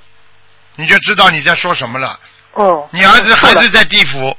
[0.77, 2.19] 你就知道你在说什么了。
[2.53, 2.89] 哦。
[2.93, 4.37] 你儿子还是在地府，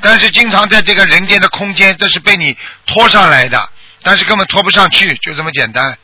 [0.00, 3.68] 但是经常在这个人间的空间，这是被你拖上来的，
[4.02, 5.96] 但是根本拖不上去，就这么简单。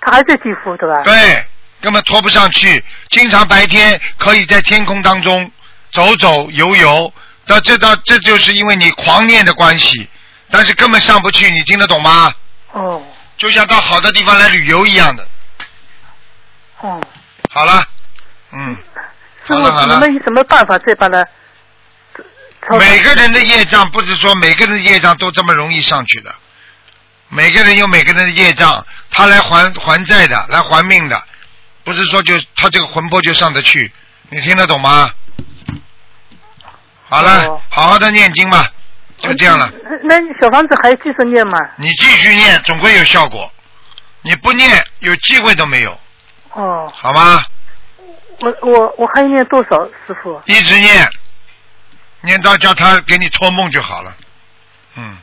[0.00, 1.02] 他还在地府对吧？
[1.02, 1.44] 对，
[1.80, 2.84] 根本拖不上去。
[3.08, 5.50] 经常白天可以在天空当中
[5.90, 7.12] 走走游游，
[7.52, 10.08] 到这到这就是因为你狂念的关系，
[10.50, 12.34] 但是根本上不去，你听得懂吗？
[12.72, 13.02] 哦
[13.36, 15.28] 就像到好的地方来旅游一样的。
[16.80, 16.98] 哦。
[17.50, 17.84] 好了，
[18.52, 18.74] 嗯，
[19.46, 19.94] 师傅，好了好了。
[19.94, 21.26] 你们有什么办法再把它？
[22.78, 26.34] 每个人的业障不是说每个人的业障都这么容易上去的，
[27.28, 31.22] 每个人有每个人的业障，他来还还债的，来还命的，
[31.84, 33.92] 不是说就他这个魂魄就上得去，
[34.30, 35.10] 你听得懂吗？
[37.12, 38.66] 好了，哦好好的念经吧，
[39.18, 39.70] 就这样了。
[40.02, 41.58] 那那小房子还继续念吗？
[41.76, 43.50] 你继续念，总归有效果。
[44.22, 45.98] 你不念，有机会都没有，
[46.52, 47.42] 哦，好吗？
[48.40, 50.40] 我我我还念多少，师傅？
[50.46, 51.06] 一直念，
[52.22, 54.16] 念到叫他给你托梦就好了。
[54.96, 55.18] 嗯，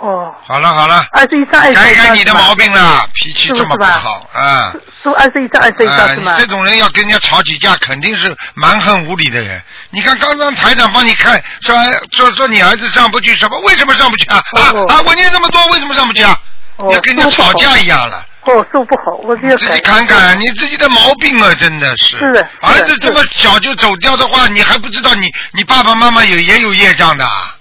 [0.00, 1.06] 哦，好了好了。
[1.12, 4.72] 二十一张，二十改一张改你的毛病了，脾气这么不好啊！
[5.02, 6.34] 说二十一张，二十一啊，张是吗？
[6.34, 9.60] 你这种人要跟人家吵起架，肯定是蛮横无理的人。
[9.90, 11.74] 你看刚刚台长帮你看，说
[12.16, 14.36] 说说你儿子上不去，什么为什么上不去啊？
[14.52, 15.02] 啊哦啊！
[15.04, 16.38] 我念这么多，为什么上不去啊？
[16.76, 18.24] 哦要跟人家吵架一样了。
[18.42, 19.80] 哦，说不好，我就要自己。
[19.80, 22.16] 看看你自己的毛病啊，真的是。
[22.16, 27.56] 是的儿子这么小就走掉的话，你还不知道你你爸爸妈妈有也有业障的啊，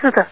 [0.00, 0.26] 是的，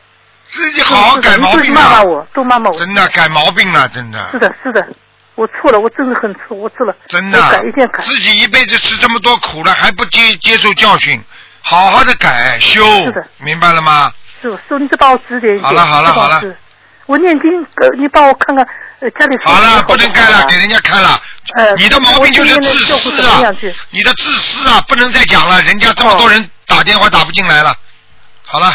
[0.54, 1.82] 自己好好改毛病啊！
[1.82, 2.78] 骂骂我，都骂骂我。
[2.78, 4.28] 真的改毛病了，真的。
[4.30, 4.86] 是的，是的，
[5.34, 6.94] 我错了，我真的很错，我错了。
[7.08, 8.02] 真的改一定改。
[8.04, 11.20] 自己一辈子吃这么多苦了，还不接接受教训，
[11.60, 14.12] 好好的改修是的，明白了吗？
[14.40, 15.66] 师傅，师傅，你再帮我指点一下。
[15.66, 16.56] 好了好了好了是
[17.06, 18.66] 我念经，呃，你帮我看看，
[19.00, 20.68] 呃，家里好了，不能干了，给人。
[20.68, 21.20] 家看了。
[21.56, 23.40] 呃你的毛病就是自私啊！
[23.90, 27.74] 你的自私啊，不能再讲了，人家这么多人打电话打不进来了。
[28.44, 28.74] 好了，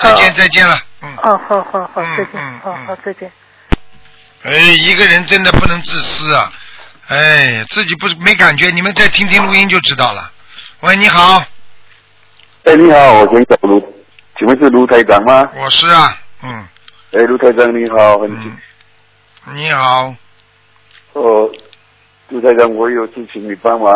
[0.00, 1.16] 再见哦再见了，嗯。
[1.22, 3.30] 哦，好好好，嗯再见好好再见。
[4.42, 6.52] 哎，一个人真的不能自私啊！
[7.08, 10.30] 哎，自己不是没感觉，你们再听听录音就知道了。
[10.80, 11.42] 喂，你好，
[12.64, 13.80] 哎，你好，我请找卢，
[14.38, 15.48] 请问是卢台长吗？
[15.54, 16.66] 我是啊，嗯
[17.12, 18.56] 哎，卢台长你好，很嗯，
[19.54, 20.14] 你好，
[21.14, 21.50] 哦，
[22.28, 23.92] 卢台长，我有事情你帮忙，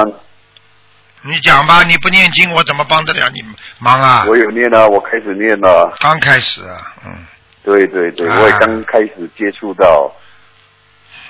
[1.23, 3.43] 你讲吧，你不念经，我怎么帮得了你
[3.79, 4.25] 忙啊？
[4.29, 7.27] 我有念了，我开始念了，刚开始啊，嗯，
[7.63, 10.11] 对对对，啊我也刚开始接触到。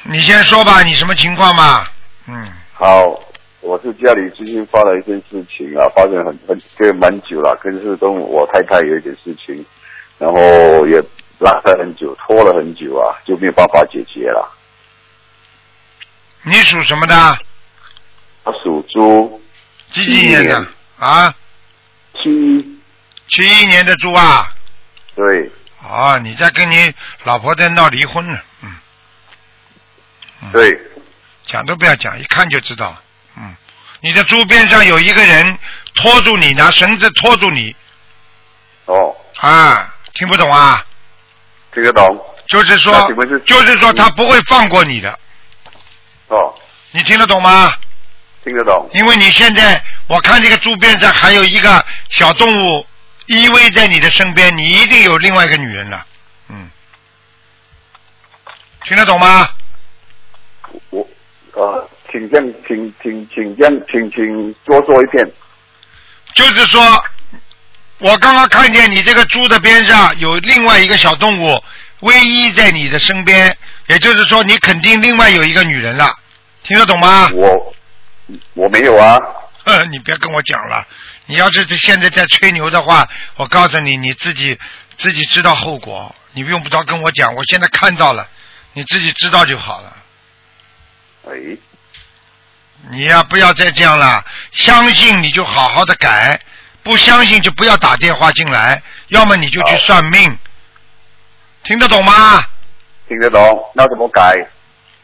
[0.05, 1.85] 你先说吧，你什么情况嘛？
[2.29, 3.21] 嗯，好，
[3.61, 9.65] 我是家里最近发了一件事情啊，发生很很这个蛮久了，跟是跟我太太有一点事情，
[10.19, 10.99] 然后也
[11.39, 14.57] 拉了很久，拖了很久啊，就没有办法解决了。
[16.43, 17.15] 你属什么的？
[18.43, 19.39] 他属猪，
[19.93, 20.69] 几几年的年？
[20.99, 21.35] 啊，
[22.15, 22.81] 七，
[23.29, 24.49] 七一年的猪啊。
[25.15, 25.51] 对
[25.83, 26.93] 哦，你在跟你
[27.25, 28.39] 老婆在闹离婚呢？
[28.63, 28.77] 嗯，
[30.43, 30.81] 嗯对，
[31.47, 32.97] 讲都不要讲，一看就知道。
[33.37, 33.55] 嗯，
[34.01, 35.59] 你的猪边上有一个人
[35.95, 37.75] 拖住你，拿绳子拖住你
[38.87, 40.85] 哦，啊，听不懂啊？
[41.73, 42.27] 听得懂。
[42.49, 42.93] 就是说
[43.47, 45.19] 就是说他不会放过你的，
[46.29, 46.53] 哦，
[46.91, 47.73] 你听得懂吗？
[48.45, 48.89] 听得懂。
[48.93, 52.87] 因为你现在，我看这个猪边上还有一个小动物
[53.27, 56.07] 依偎在你的身边，你一定有另外一个女人了。
[56.49, 56.71] 嗯，
[58.85, 59.49] 听得懂吗？
[60.91, 61.07] 我
[61.53, 65.31] 呃，请这样，请请请这样，请请多说一遍。
[66.35, 67.05] 就是说，
[67.99, 71.63] 我刚刚看见你这个猪的边上有另外一个小动物
[72.01, 73.57] 偎依在你的身边，
[73.89, 76.17] 也就是说，你肯定另外有一个女人了，
[76.63, 77.29] 听得懂吗？
[77.35, 77.75] 我
[78.55, 79.19] 我没有啊，
[79.65, 80.87] 呵，你别跟我讲了，
[81.27, 84.59] 你要是现在在吹牛的话，我告诉你，你自己
[84.97, 88.29] 自己知道后果，你用不着跟我讲，我现在看到了，
[88.73, 89.97] 你自己知道就好了。
[91.27, 91.33] 哎，
[92.91, 96.41] 你呀、不要再这样了，相信你就好好的改，
[96.83, 100.39] 不相信就不要打电话进来，要么你就去算命，
[101.63, 102.45] 听得懂吗？
[103.07, 103.41] 听得懂？
[103.75, 104.47] 那怎么改？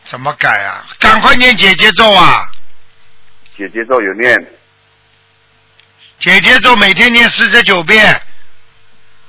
[0.05, 0.87] 怎么改啊？
[1.01, 2.49] 赶快念姐姐咒啊！
[3.57, 4.47] 姐姐咒有念，
[6.21, 8.21] 姐姐咒每天念四十九遍，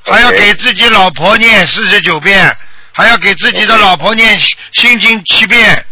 [0.04, 2.58] 还要给自己老婆念四十九遍，
[2.92, 4.38] 还要给自己的老婆念
[4.74, 5.86] 心经七遍，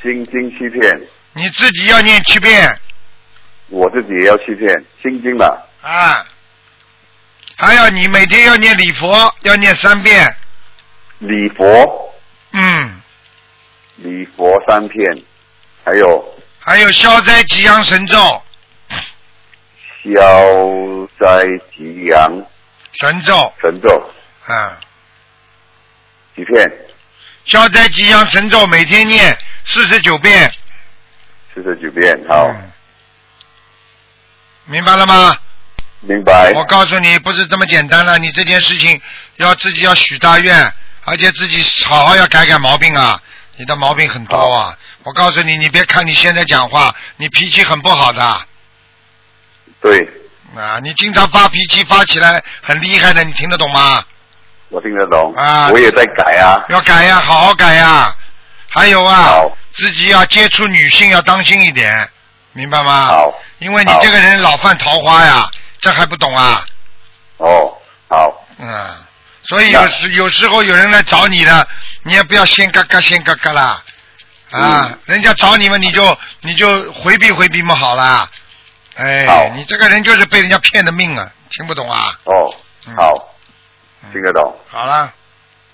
[0.00, 1.00] 心经七遍，
[1.32, 2.78] 你自己要念七遍。
[3.68, 5.46] 我自己也要七遍，心经嘛，
[5.80, 6.24] 啊！
[7.56, 10.36] 还要你每天要念礼佛，要念三遍，
[11.18, 12.14] 礼佛。
[12.52, 13.00] 嗯，
[13.96, 15.10] 礼佛三片，
[15.84, 18.42] 还有还有消灾吉祥神咒，
[20.04, 20.08] 消
[21.18, 21.44] 灾
[21.76, 22.32] 吉祥
[22.92, 24.10] 神咒神咒
[24.46, 24.78] 啊，
[26.36, 26.70] 几片？
[27.44, 30.52] 消灾吉祥神咒每天念四十九遍，
[31.52, 32.70] 四十九遍，好，嗯，
[34.66, 35.36] 明白了吗？
[36.00, 36.52] 明白。
[36.54, 38.18] 我告诉你，不是这么简单了。
[38.18, 39.00] 你这件事情
[39.36, 40.72] 要自己要许大愿，
[41.04, 43.20] 而且自己好好要改改毛病啊！
[43.56, 44.78] 你的毛病很多啊！
[45.04, 48.42] 我告诉你，你别看你现在讲话，你脾气很不好的
[49.80, 50.08] 对，
[50.56, 50.78] 啊！
[50.82, 54.04] 你经常发脾气，发起来很厉害的，你听得懂吗？
[54.68, 55.34] 我听得懂。
[55.34, 56.64] 啊我也在改啊。
[56.68, 58.14] 要改呀，好好改呀！
[58.70, 62.08] 还有啊好，自己要接触女性要当心一点，
[62.52, 63.06] 明白吗？
[63.06, 63.34] 好。
[63.58, 66.64] 因为你这个人老犯桃花呀，这还不懂啊？
[67.38, 67.76] 哦，
[68.08, 68.96] 好，嗯，
[69.44, 71.68] 所以有时有时候有人来找你的，
[72.04, 73.82] 你也不要先嘎嘎先嘎嘎啦，
[74.52, 78.28] 啊，嗯人家找你们你就你就回避回避嘛好啦，
[78.96, 82.18] 哎好，你这个人就是被人家骗的命啊，听不懂啊？
[82.24, 82.54] 哦，
[82.88, 82.94] 嗯。
[82.94, 83.34] 好，
[84.12, 84.54] 听得懂。
[84.68, 85.12] 好了，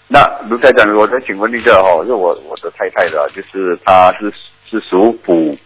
[0.07, 4.33] 那卢台长，我再请问一个哦，就我我的太太的，就是她是
[4.71, 5.59] 是属虎，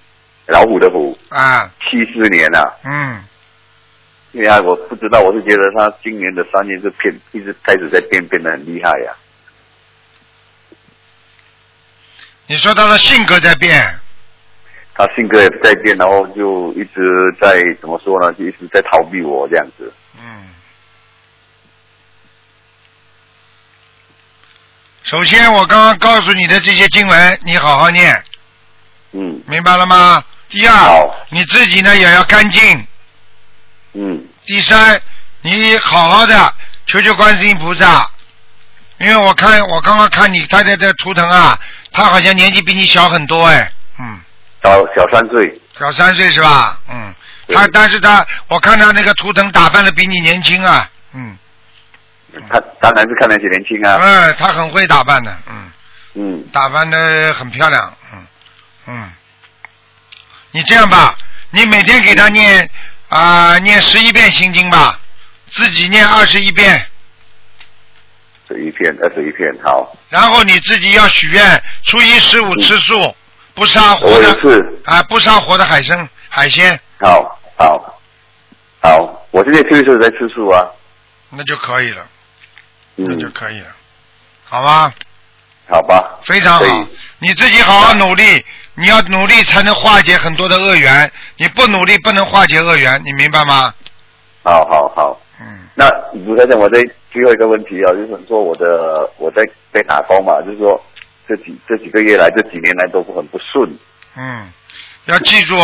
[0.46, 2.74] 老虎的虎，啊，七四年啊。
[2.84, 3.22] 嗯，
[4.32, 9.12] 因为啊，我不知道，我是觉得她今年的三年是变，一直开始在变，变得很厉害呀、
[12.46, 13.98] 你说他的性格在变，
[14.94, 17.00] 他性格也在变，然后就一直
[17.40, 18.32] 在怎么说呢？
[18.34, 19.92] 就一直在逃避我这样子。
[20.20, 20.48] 嗯。
[25.04, 28.22] 首先，我刚刚告诉你的这些经文，你好好念，
[29.12, 30.24] 嗯明白了吗？
[30.48, 32.86] 第二，你自己呢也要干净。
[33.94, 35.00] 嗯，第三，
[35.40, 36.54] 你好好的
[36.86, 38.10] 求求观世音菩萨，
[38.98, 41.58] 因为我看我刚刚看你太太的图腾啊，
[41.92, 44.20] 她好像年纪比你小很多哎，嗯，
[44.62, 45.60] 小小三岁。
[45.78, 46.78] 小三岁是吧？
[46.88, 47.14] 嗯，
[47.48, 51.36] 他但是他我看他那个图腾打扮的比你年轻啊，嗯，
[52.50, 53.98] 他当然是看得起年轻啊。
[54.00, 55.70] 嗯，他很会打扮的，嗯，
[56.14, 58.26] 嗯，打扮的很漂亮，嗯
[58.86, 59.12] 嗯，
[60.52, 61.14] 你这样吧，
[61.50, 62.68] 你每天给他念
[63.08, 64.98] 啊、念十一遍心经吧，
[65.50, 66.86] 自己念二十一遍。
[68.52, 69.96] 这一片二十一片，好。
[70.10, 73.14] 然后你自己要许愿，初一十五吃素，
[73.54, 77.98] 不杀活的是，啊，不杀活的海参海鲜，好，好，
[78.82, 79.26] 好。
[79.30, 80.66] 我现在就是在吃素啊。
[81.30, 82.06] 那就可以了，
[82.96, 83.66] 那就嗯，可以了，
[84.44, 84.92] 好吧？
[85.66, 86.18] 好吧。
[86.24, 86.64] 非常好，
[87.18, 93.72] 你自己好好努力，你要努力才能化解很多的恶缘，你不努力不能化解恶缘，你明白吗？
[94.42, 95.18] 好好好。
[95.40, 95.88] 嗯，那
[96.26, 96.78] 卢先生，我在
[97.12, 100.82] 最后一个问题啊，就是说我的我在在打工嘛，就是说
[101.28, 103.70] 这几这几个月来，这几年来都很不顺。
[104.16, 104.50] 嗯，
[105.04, 105.56] 要记住，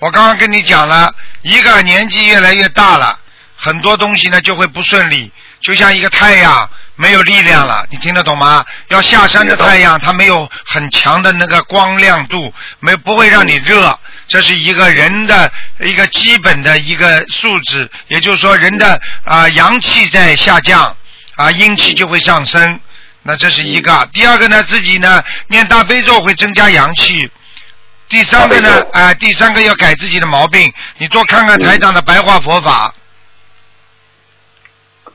[0.00, 3.18] 我刚刚跟你讲了，一个年纪越来越大了，
[3.56, 8.64] 很多东西呢就会不顺利，就像一个太阳没有力量了，你听得懂吗？
[8.88, 20.96] 要下山的太阳，它没有很强的那个光亮度，没不会让你热，这是一个人的一个基本的一个素质，也就是说人的啊、阳气在下降，
[21.36, 22.80] 啊阴气就会上升。
[23.26, 27.30] 那这是一个，第二个呢，自己呢念大悲咒会增加阳气，
[28.08, 32.92] 第三个呢啊、第三个要改自己的毛病，你多看看台长的白话佛法，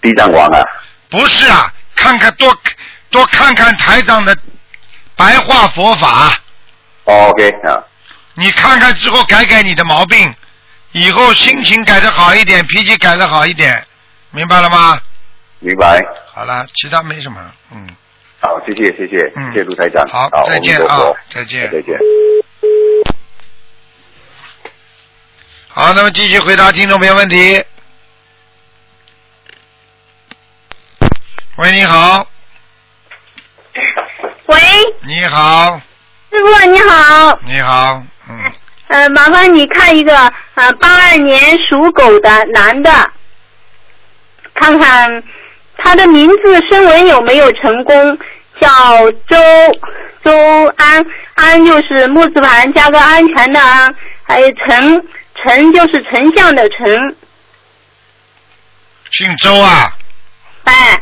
[0.02, 0.60] 地藏王啊，
[1.10, 2.58] 不是啊，看看多
[3.12, 4.36] 多看看台长的
[5.16, 6.34] 白话佛法，
[7.04, 7.78] 哦 OK 啊，
[8.40, 10.34] 你看看之后改改你的毛病，
[10.94, 13.86] 以后心情改得好一点，脾气改得好一点，
[14.32, 14.98] 明白了吗？
[15.60, 16.00] 明白。
[16.34, 17.38] 好了，其他没什么，
[17.72, 17.86] 嗯，
[18.40, 20.08] 好，谢谢谢谢，嗯谢谢卢台长。
[20.08, 20.98] 好好，再见啊
[21.30, 21.98] 再见再见。
[25.68, 27.64] 好，那么继续回答听众朋友问题。
[31.58, 32.26] 喂，你好，
[34.46, 34.58] 喂，
[35.06, 35.82] 你好，
[36.32, 38.08] 师傅你好，你好，嗯，
[38.90, 40.18] 呃，麻烦你看一个
[40.56, 42.92] 呃八二年属狗的男的，
[44.56, 45.24] 看看
[45.78, 48.18] 他的名字声纹有没有成功，
[48.60, 48.68] 叫
[49.28, 49.38] 周
[50.24, 55.04] 周安，安就是木字旁加个安全的安，还有丞
[55.36, 56.88] 丞就是丞相的丞，
[59.12, 59.96] 姓周啊，
[60.64, 61.00] 哎，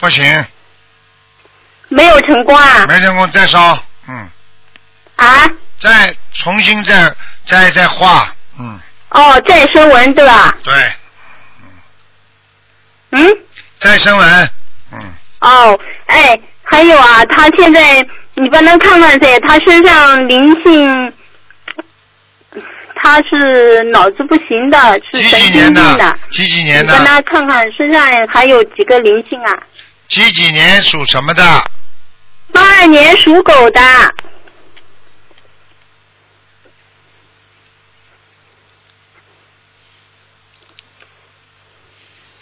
[0.00, 0.44] 不行，
[1.88, 2.86] 没有成功啊。
[2.88, 4.28] 没成功再烧，嗯，
[5.14, 5.48] 啊
[5.80, 7.14] 再重新再
[7.46, 8.78] 再再画，嗯，
[9.10, 10.54] 哦，再生纹对吧？
[10.62, 10.74] 对，
[13.12, 13.36] 嗯。
[13.78, 14.50] 再生纹，
[14.92, 14.98] 嗯，
[15.40, 21.12] 哦，哎，还有啊，他现在你帮他看看噻，他身上灵性，
[23.02, 26.18] 他是脑子不行的，是几神经几年的病的。？
[26.30, 27.04] 几几年你帮？
[27.06, 29.58] 他看看身上还有几个灵性啊？
[30.08, 31.42] 几几年属什么的？
[32.52, 33.80] 八二年属狗的，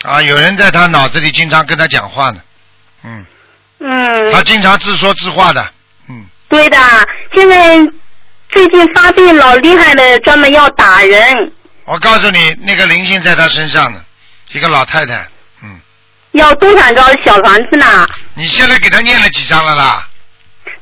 [0.09, 2.41] 啊，有人在他脑子里经常跟他讲话呢，
[3.05, 3.27] 嗯，
[3.81, 5.71] 嗯，他经常自说自话的，
[6.09, 6.79] 嗯，对的，
[7.35, 7.77] 现在
[8.49, 11.53] 最近发病老厉害的，专门要打人，
[11.85, 14.01] 我告诉你，那个灵性在他身上呢，
[14.53, 15.15] 一个老太太，
[15.63, 15.79] 嗯，
[16.33, 18.09] 要多少张小房子呢？
[18.33, 20.09] 你现在给他念了几张了啦？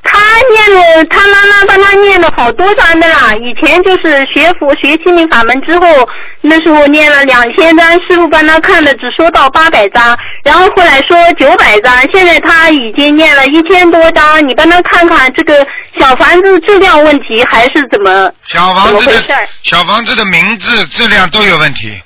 [0.03, 3.33] 他念了，他妈妈帮他念了好多章的啦。
[3.33, 6.09] 以前就是学佛学心灵法门之后，
[6.41, 14.47] 那时候念了两千张，师傅帮他看的只说到八百张，然后后来说九百张，现在他已经念了一千多张。
[14.47, 15.65] 你帮他看看这个
[15.99, 19.47] 小房子质量问题还是怎么小房子的？
[19.63, 22.01] 小房子的名字质量都有问题，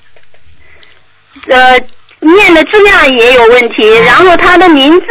[1.49, 1.79] 呃。
[2.23, 5.07] 念的质量也有问题，然后他的名字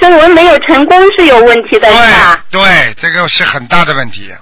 [0.00, 2.44] 声纹没有成功是有问题的，是吧？
[2.52, 4.32] 对对，这个是很大的问题，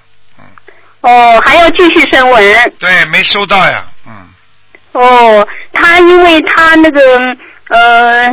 [1.00, 2.72] 哦，还要继续声纹。
[2.78, 3.93] 对，没收到呀，嗯，
[4.94, 7.00] 哦，他因为他那个
[7.68, 8.28] 呃，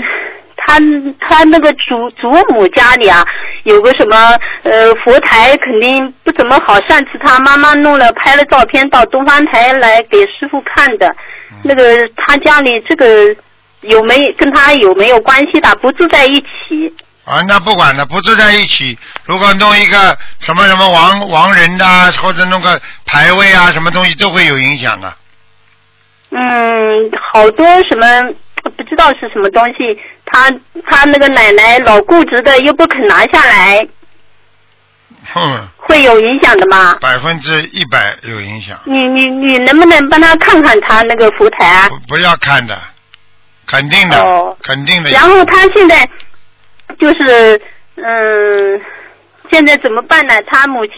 [0.58, 0.80] 他
[1.20, 3.26] 他那个祖祖母家里啊，
[3.64, 4.16] 有个什么
[4.64, 6.80] 呃佛台，肯定不怎么好。
[6.82, 11.10] 上次他妈妈弄了拍了照片到东方台来给师傅看的，
[11.64, 13.36] 那个他家里这个
[13.82, 15.76] 有没跟他有没有关系的？
[15.82, 16.94] 不住在一起。
[17.26, 18.98] 啊，那不管了，不住在一起。
[19.26, 25.12] 如果弄一个什么什么亡亡人呐、或者弄个牌位啊，什么东西都会有影响的。
[26.32, 28.08] 嗯，好多什么
[28.78, 30.50] 不知道是什么东西，他
[30.90, 33.86] 他那个奶奶老固执的，又不肯拿下来，
[35.34, 36.98] 哼，会有影响的吗？
[37.02, 41.90] 百分之一百有影响，你你你能不能帮他看看他那个福台啊？
[41.90, 42.80] 不不要看的，
[43.68, 45.10] 肯定的，哦肯定的。
[45.12, 46.08] 然后他现在
[46.98, 47.62] 就是
[47.96, 48.82] 嗯，
[49.52, 50.42] 现在怎么办呢？
[50.44, 50.96] 他母亲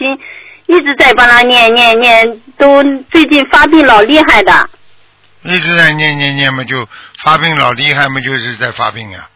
[0.66, 4.68] 一直在帮他念念念，都最近发病老厉害的。
[5.44, 6.88] 一直在念念念嘛，就
[7.22, 9.28] 发病老厉害嘛，就是在发病呀。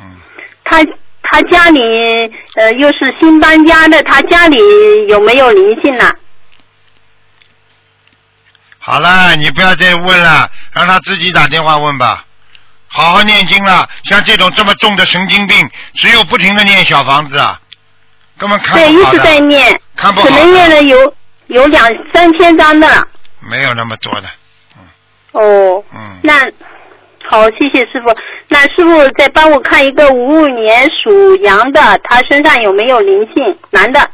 [0.00, 0.16] 嗯，
[0.64, 0.78] 他
[1.22, 1.80] 他家里
[2.56, 4.58] 呃又是新搬家的，他家里
[5.08, 6.12] 有没有灵性呢？
[8.78, 12.24] 好了，你不要再问了，让他自己打电话问吧。
[12.86, 17.60] 好好念经了，像这种这么重的神经病，只有不停的念小房子啊，
[18.38, 21.14] 根本看对，一直在念，看不好可能念，了有
[21.48, 23.06] 有两三千张的了。
[23.40, 24.28] 没有那么多的，
[25.32, 26.50] 哦，嗯，那
[27.24, 28.14] 好，谢谢师傅。
[28.48, 33.58] 那师傅再帮我看一个五五年属羊的，他身上有没有灵性？
[33.70, 34.10] 男的。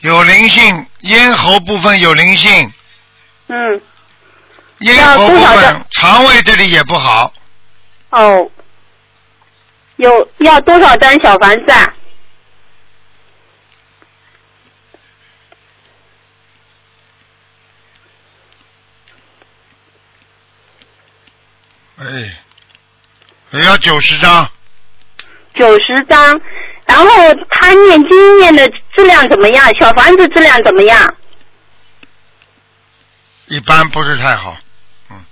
[0.00, 2.72] 有灵性，咽喉部分有灵性，
[3.48, 3.80] 嗯，
[4.80, 7.32] 咽喉部分肠胃这里也不好，
[8.10, 8.50] 哦，
[9.96, 11.94] 有要多少张小房子啊？
[21.96, 22.36] 哎，
[23.52, 24.50] 也要九十张，
[25.54, 26.40] 九十张。
[26.86, 27.06] 然后
[27.50, 29.64] 他念经念的质量怎么样？
[29.80, 31.14] 小房子质量怎么样？
[33.46, 34.56] 一般不是太好，
[35.10, 35.24] 嗯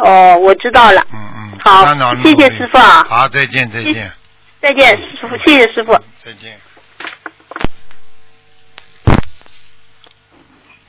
[0.00, 1.04] 哦，我知道了。
[1.12, 1.58] 嗯嗯。
[1.64, 1.86] 好
[2.22, 4.12] 谢谢师傅啊好，再见再见
[4.60, 5.92] 再见，师傅，谢谢师傅。
[6.22, 6.60] 再见。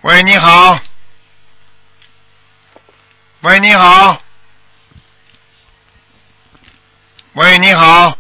[0.02, 0.80] 喂，你好。
[3.42, 4.22] 喂，你好。
[7.36, 8.18] 喂，你好。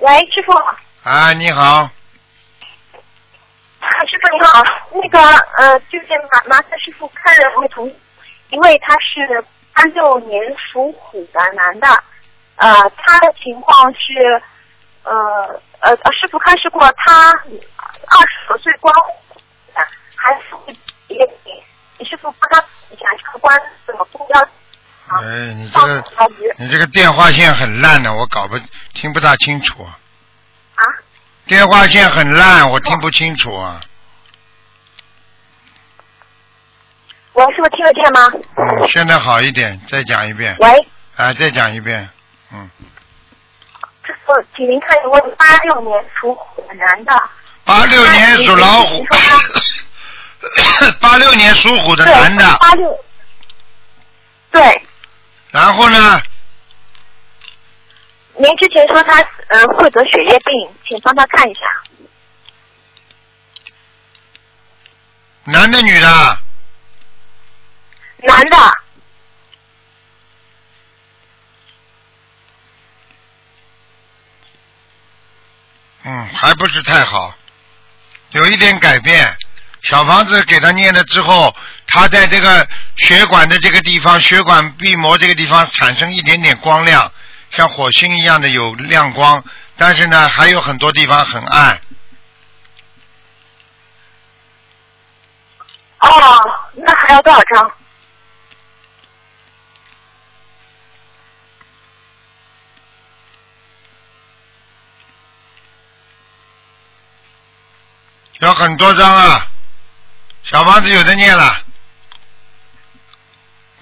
[0.00, 0.52] 喂，师傅，
[1.08, 1.88] 啊，你好，
[3.80, 5.20] 师傅你好，那个
[5.56, 7.88] 呃，就是麻麻烦师傅看了位同
[8.50, 11.86] 一位他是八六年属虎的男的，
[12.56, 14.42] 呃，他的情况是
[15.04, 15.12] 呃
[15.78, 18.92] 呃呃，师傅开示过他二十多岁光
[19.76, 19.80] 的，
[20.16, 20.42] 还是
[21.06, 21.24] 也
[21.98, 22.58] 你师傅帮他
[22.90, 24.44] 一下这个关怎么不要
[25.22, 26.04] 哎，你这个
[26.58, 28.58] 你这个电话线很烂的，我搞不
[28.92, 29.84] 听不大清楚。
[29.84, 29.96] 啊？
[31.46, 33.80] 电话线很烂，我听不清楚啊。
[37.34, 38.28] 喂，是不是听得见吗？
[38.56, 40.56] 嗯，现在好一点，再讲一遍。
[40.58, 42.08] 喂，啊，再讲一遍。
[42.52, 42.68] 嗯，
[44.04, 47.12] 师傅，请您看一位八六年属虎的男的。
[47.64, 49.06] 八六年属老虎
[51.00, 52.98] 八六年属虎的男的，八六，
[54.50, 54.82] 对，
[55.52, 56.22] 然后呢，
[58.36, 61.60] 您之前说他呃会得血液病，请帮他看一下。
[65.44, 66.38] 男的女的？
[68.24, 68.56] 男的，
[76.04, 77.34] 嗯，还不是太好，
[78.30, 79.36] 有一点改变。
[79.82, 81.54] 小房子给他念了之后，
[81.86, 87.12] 他在这个血管的这个地方，血管壁膜这个地方产生一点点光亮，
[87.50, 89.44] 像火星一样的有亮光，
[89.76, 91.80] 但是呢，还有很多地方很暗。
[95.98, 96.10] 哦，
[96.74, 97.72] 那还要多少张？
[108.38, 109.46] 有很多张啊，
[110.44, 111.62] 小房子有的念了，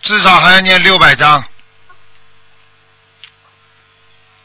[0.03, 1.43] 至少还要念六百张。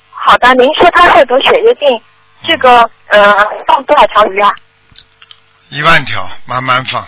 [0.09, 2.01] 好的，您说他会得血液病，
[2.47, 3.35] 这个呃
[3.67, 4.51] 放多少条鱼啊？
[5.69, 7.07] 一万条，慢慢放。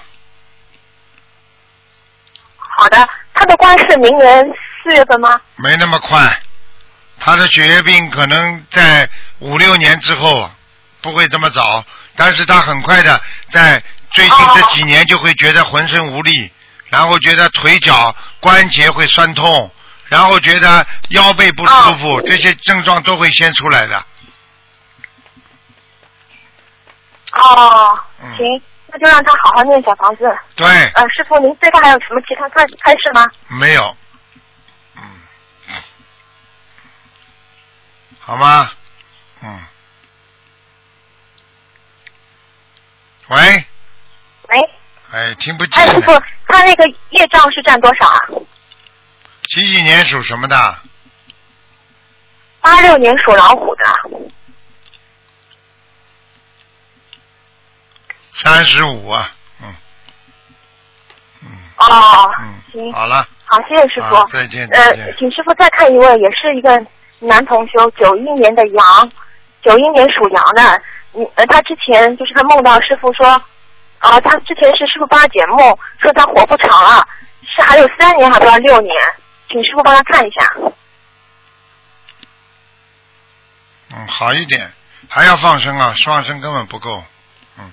[2.58, 4.46] 好的，他的官是明年
[4.84, 5.42] 四月份吗？
[5.56, 6.40] 没那么快，
[7.20, 10.52] 他的血液病可能在五六年之后，
[11.02, 11.84] 不会这么早，
[12.16, 13.20] 但是他很快的
[13.52, 13.82] 在
[14.12, 16.52] 最近这几年就会觉得浑身无力，
[16.86, 19.72] 然后觉得腿脚关节会酸痛，
[20.06, 24.06] 然后觉得腰背不舒服，这些症状都会先出来的。
[27.34, 30.24] 哦，嗯行，那就让他好好念小房子。
[30.56, 33.28] 对，呃，师傅，您对他还有什么其他开开示吗？
[33.48, 33.96] 没有，
[34.96, 35.04] 嗯，
[38.20, 38.72] 好吗？
[39.44, 39.60] 嗯，
[43.28, 43.66] 喂，
[44.50, 44.70] 喂，
[45.12, 46.12] 哎，听不哎，师傅。，
[46.48, 48.20] 他那个业障是占多少啊？
[49.50, 50.76] 几几年属什么的？
[52.62, 53.84] 八六年属老虎的。
[58.34, 59.32] 三十五啊，
[59.62, 59.74] 嗯，
[61.78, 64.16] 哦，嗯，行，好了，好，谢谢师傅。
[64.16, 66.86] 好再见呃，请师傅再看一位，也是一个
[67.20, 69.12] 男同修，九一年的羊，
[69.64, 70.82] 九一年属羊的。
[71.14, 73.42] 嗯，呃，他之前就是他梦到师傅说，
[74.00, 77.08] 啊，他之前是师傅帮他解梦，说他活不长了，
[77.44, 78.94] 是还有三年，还不到六年，
[79.50, 80.54] 请师傅帮他看一下。
[83.94, 84.72] 嗯，好一点，
[85.10, 87.04] 还要放生啊，放生根本不够，
[87.58, 87.72] 嗯，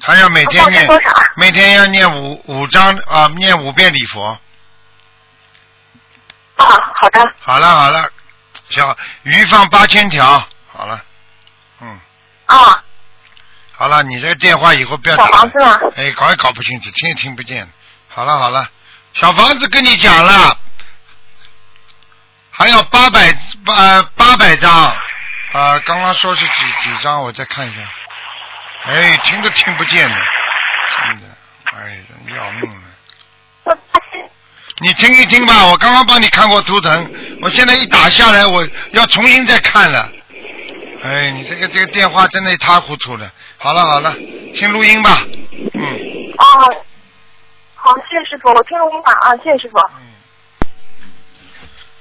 [0.00, 1.22] 还要每天念多少啊？
[1.36, 4.38] 每天要念五五章啊，念五遍礼佛。
[6.56, 8.08] 啊，好的，好了好了，
[8.70, 10.42] 小鱼放八千条，
[10.72, 11.04] 好了，
[11.80, 12.00] 嗯，
[12.46, 12.82] 啊，
[13.78, 15.78] 好了，你这个电话以后不要打了小房子，吗？
[15.96, 17.68] 哎，搞也搞不清楚，听也听不见。
[18.08, 18.66] 好了好了，
[19.12, 20.58] 小房子跟你讲了，
[22.50, 23.30] 还有八百
[23.66, 24.72] 八八百张，
[25.52, 27.80] 啊、刚刚说是几几张，我再看一下。
[28.86, 30.16] 哎，听都听不见的，
[30.96, 31.26] 真的，
[31.64, 33.76] 哎，真要命了。
[34.78, 37.10] 你听一听吧，我刚刚帮你看过图腾，
[37.42, 40.10] 我现在一打下来，我要重新再看了。
[41.06, 43.30] 哎，你这个这个电话真的一塌糊涂的。
[43.58, 44.12] 好了好了，
[44.52, 45.22] 听录音吧。
[45.72, 46.44] 嗯啊，
[47.76, 49.78] 好，谢谢师傅，我听录音吧啊，谢谢师傅。
[49.78, 50.70] 嗯。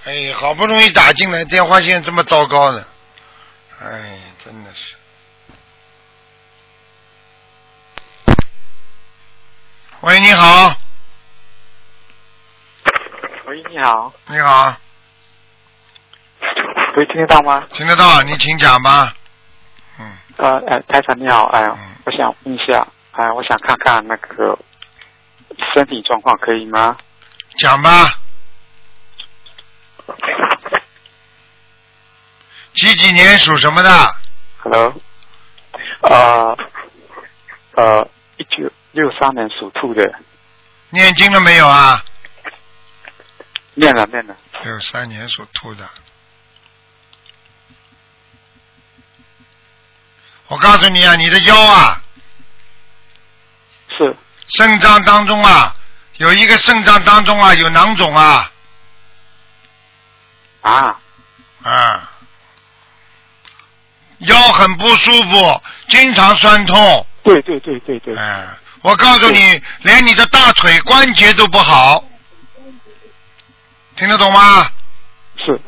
[0.06, 2.88] 哎，好不容易打进来，电话线这么糟糕的，
[3.80, 4.96] 哎，真的是。
[10.02, 10.76] 喂，你好，
[13.46, 14.76] 喂，你好，你好，
[16.96, 17.68] 喂，听得到吗？
[17.74, 18.22] 听得到？
[18.24, 19.14] 你请讲吧。
[20.00, 24.58] 嗯，呃，呃，台长你好，哎、嗯我想问一下，哎、我想看看那个
[25.74, 26.96] 身体状况可以吗？
[27.58, 28.18] 讲吧。
[32.76, 34.16] 几几年属什么的
[34.60, 34.94] ？Hello，
[36.02, 36.58] 呃
[37.74, 40.02] 呃，一九六三年属兔的，
[40.92, 42.02] 念经了没有啊？
[43.74, 45.90] 念了念了，六三年属兔的。
[50.48, 52.02] 我告诉你啊，你的腰啊，
[53.98, 54.16] 是。
[54.48, 55.76] 肾脏当中啊，
[56.18, 58.52] 有一个肾脏当中啊有囊肿啊。
[60.62, 61.00] 啊，
[61.64, 62.12] 啊，
[64.20, 67.08] 腰很不舒服，经常酸痛。
[67.24, 68.48] 对对对对对，哎，
[68.82, 72.04] 我告诉你，连你的大腿关节都不好，
[73.96, 74.70] 听得懂吗？
[75.38, 75.60] 是。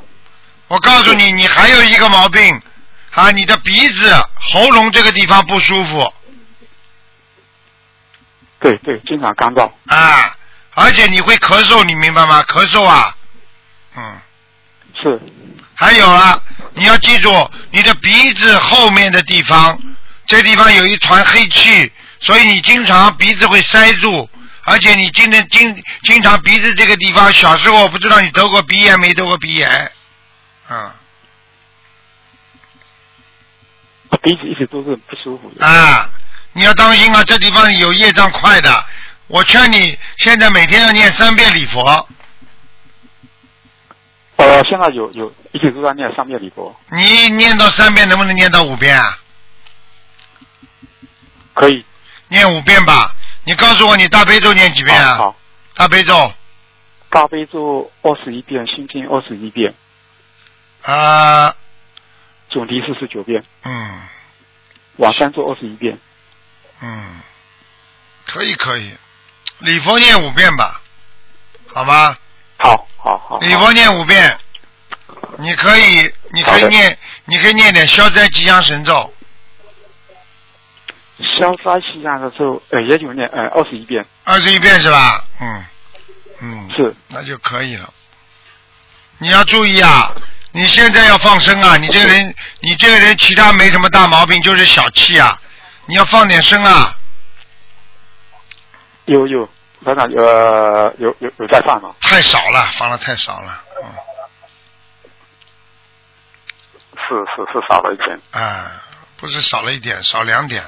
[0.67, 2.61] 我告诉你，你还有一个毛病
[3.17, 6.13] 啊，你的鼻子、喉咙这个地方不舒服。
[8.59, 10.37] 对对，经常干燥，啊，
[10.75, 12.43] 而且你会咳嗽，你明白吗？
[12.43, 13.15] 咳嗽啊，
[13.95, 14.21] 嗯，
[15.01, 15.19] 是。
[15.73, 16.39] 还有啊，
[16.75, 19.79] 你要记住，你的鼻子后面的地方，
[20.27, 24.29] 这地方有一团黑气，所以你经常鼻子会塞住，
[24.61, 29.91] 而且你今天经经常鼻子这个地方，小时候我不知道你得过鼻炎没得过鼻炎，
[30.69, 30.91] 嗯
[34.21, 35.65] 鼻子一直都是不舒服的。
[35.65, 36.09] 啊，
[36.53, 38.85] 你要当心啊，这地方有业障快的。
[39.27, 42.07] 我劝你现在每天要念三遍礼佛，
[44.37, 49.19] 呃，现在有有一直都在念三遍礼佛，你念到三遍能不能念到五遍啊？
[51.53, 51.83] 可以。
[52.29, 53.13] 念五遍吧。
[53.43, 55.15] 你告诉我你大悲咒念几遍啊？
[55.15, 55.35] 好，好
[55.73, 56.33] 大悲咒
[57.09, 59.73] 大悲咒二十一遍，心经二十一遍，
[60.83, 61.55] 啊，
[62.49, 64.01] 总提四十九遍，嗯
[64.97, 65.97] 往生咒二十一遍。
[66.81, 67.21] 嗯，
[68.25, 68.93] 可以可以，
[69.59, 70.81] 礼佛念五遍吧，
[71.73, 72.17] 好吗？
[72.57, 73.39] 好，好，好。
[73.39, 74.37] 礼佛念五遍，
[75.37, 79.13] 你可以你可以念你可以念点消灾吉祥神咒，
[81.39, 84.05] 消灾吉祥的时候，呃，也有念，呃，二十一遍。
[84.23, 85.23] 二十一遍是吧？
[85.39, 85.65] 嗯
[86.39, 87.93] 嗯，是那就可以了。
[89.19, 90.15] 你要注意啊，
[90.51, 91.77] 你现在要放生啊！
[91.77, 95.39] 你这个人，你这个人其他没什么大毛病，就是小气啊！
[95.85, 96.95] 你要放点生啊！
[99.05, 99.47] 有有，
[99.83, 101.95] 团长呃有有有在放吗？
[102.01, 103.89] 太少了，放的太少了，嗯
[107.07, 108.19] 是是是少了一点。
[108.31, 108.71] 啊，
[109.17, 110.63] 不是少了一点，少两点。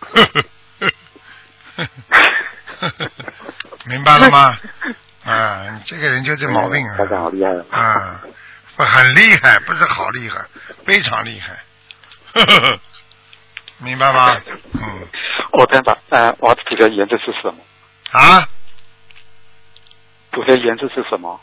[3.86, 4.58] 明白了吗？
[5.24, 6.96] 啊，你这个人就这毛病啊！
[6.96, 7.50] 团长好厉害。
[7.70, 8.28] 啊，不
[8.86, 10.38] 很厉害，不是好厉害，
[10.84, 11.64] 非常厉害。
[12.32, 12.80] 呵呵呵
[13.78, 14.36] 明白吗？
[14.74, 15.08] 嗯，
[15.52, 17.56] 我团长，呃，我主的颜色是什么？
[18.12, 18.48] 啊，
[20.32, 21.40] 主的颜色是什么？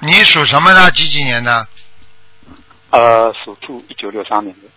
[0.00, 0.90] 你属什么的？
[0.92, 1.66] 几几年的？
[2.90, 4.68] 呃，属兔，一九六三年的。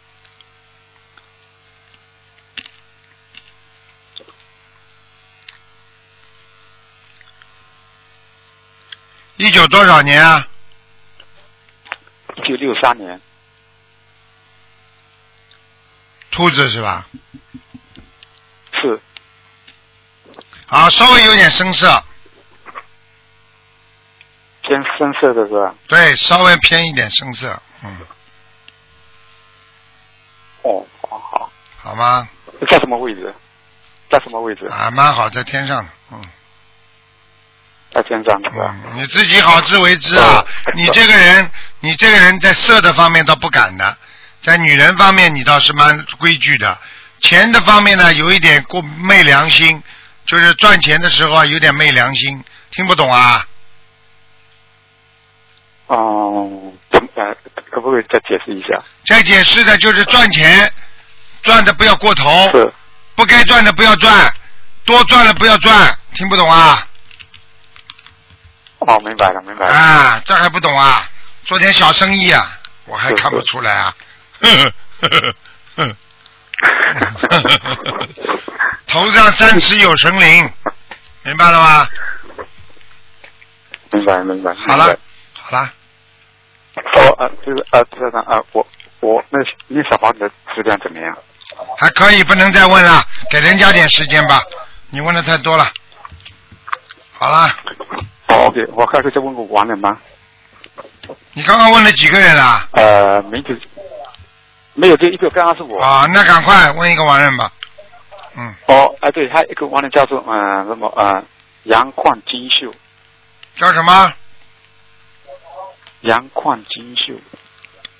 [9.38, 10.47] 一九多少年啊？
[12.38, 13.19] 一九六三年，
[16.32, 17.07] 兔子是吧？
[18.73, 18.99] 是
[20.67, 22.03] 啊，稍微有点深色，
[24.61, 25.75] 偏深色的是吧？
[25.88, 27.97] 对，稍微偏一点深色，嗯，
[30.63, 32.27] 哦，好好，好吗？
[32.69, 33.34] 在什么位置？
[34.09, 34.65] 在什么位置？
[34.67, 36.23] 啊，蛮好，在天上，嗯。
[37.93, 38.75] 在天上是吧？
[38.85, 40.43] 嗯，你自己好自为之啊！
[40.75, 43.97] 你这个人，你这个人在色的方面倒不敢的，
[44.43, 46.77] 在女人方面你倒是蛮规矩的。
[47.19, 49.83] 钱的方面呢，有一点过昧良心，
[50.25, 52.43] 就是赚钱的时候啊，有点昧良心。
[52.71, 53.45] 听不懂啊？
[55.87, 56.71] 哦、
[57.69, 58.81] 可不可以再解释一下？
[59.05, 60.71] 再解释的就是赚钱，
[61.43, 62.73] 赚的不要过头，是
[63.15, 64.33] 不该赚的不要赚，
[64.85, 65.93] 多赚了不要赚。
[66.13, 66.87] 听不懂啊？
[68.88, 69.73] 哦，明白了，明白了。
[69.73, 71.07] 啊，这还不懂啊？
[71.45, 73.95] 做点小生意啊，我还看不出来啊。
[78.88, 80.51] 头上三尺有神灵，
[81.23, 81.88] 明白了吗？
[83.91, 84.53] 明白，明白。
[84.53, 84.95] 好了，
[85.39, 85.73] 好了，
[86.75, 88.67] 哦，呃，就是呃，这个呃，我
[88.99, 91.17] 我那那小房子的质量怎么样？
[91.77, 94.41] 还可以，不能再问了，给人家点时间吧。
[94.89, 95.71] 你问的太多了。
[97.13, 97.49] 好了，
[98.32, 99.99] 哦，OK，我还可以再问个完人吗？
[101.34, 102.67] 你刚刚问了几个人啊？
[102.71, 103.59] 呃，名字
[104.73, 105.82] 没有，就一个，刚刚是我。
[105.82, 107.51] 啊，那赶快问一个王人吧。
[108.38, 111.23] 嗯，哦，哎、对，还有一个完人叫做呃什么呃
[111.63, 112.73] 杨矿金秀，
[113.57, 114.13] 叫什么？
[116.01, 117.13] 杨矿金秀，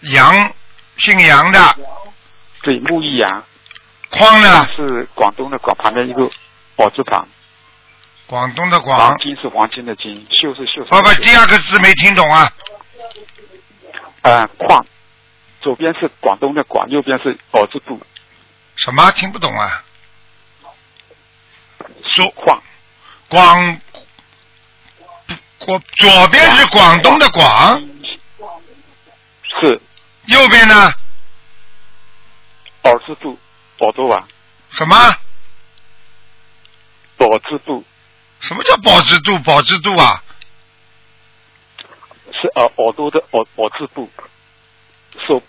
[0.02, 0.54] 杨
[0.98, 1.60] 姓杨的，
[2.64, 3.44] 对，木易杨，
[4.10, 4.68] 匡呢？
[4.76, 6.30] 是广东的广，旁边一个
[6.76, 7.28] 宝字旁，
[8.32, 9.18] 广东的黄广。
[9.18, 12.50] 金是黄金的金，秀是秀不不，第二个字没听懂啊。
[14.22, 14.86] 呃，矿，
[15.60, 18.00] 左边是广东的广，右边是宝字部，
[18.78, 19.12] 什么？
[19.12, 19.84] 听不懂啊？
[22.14, 22.64] 说矿，
[23.28, 23.82] 广，
[25.58, 27.84] 广左边是广东的广，
[29.60, 29.82] 是。
[30.28, 30.94] 右边呢？
[32.82, 33.38] 宝字部，
[33.78, 34.26] 宝多啊，
[34.70, 34.96] 什么？
[37.18, 37.84] 宝字部
[38.42, 39.40] 什么叫保质度？
[39.40, 40.24] 保质度啊？
[42.34, 44.10] 是呃耳朵的耳耳字部，
[45.28, 45.44] 手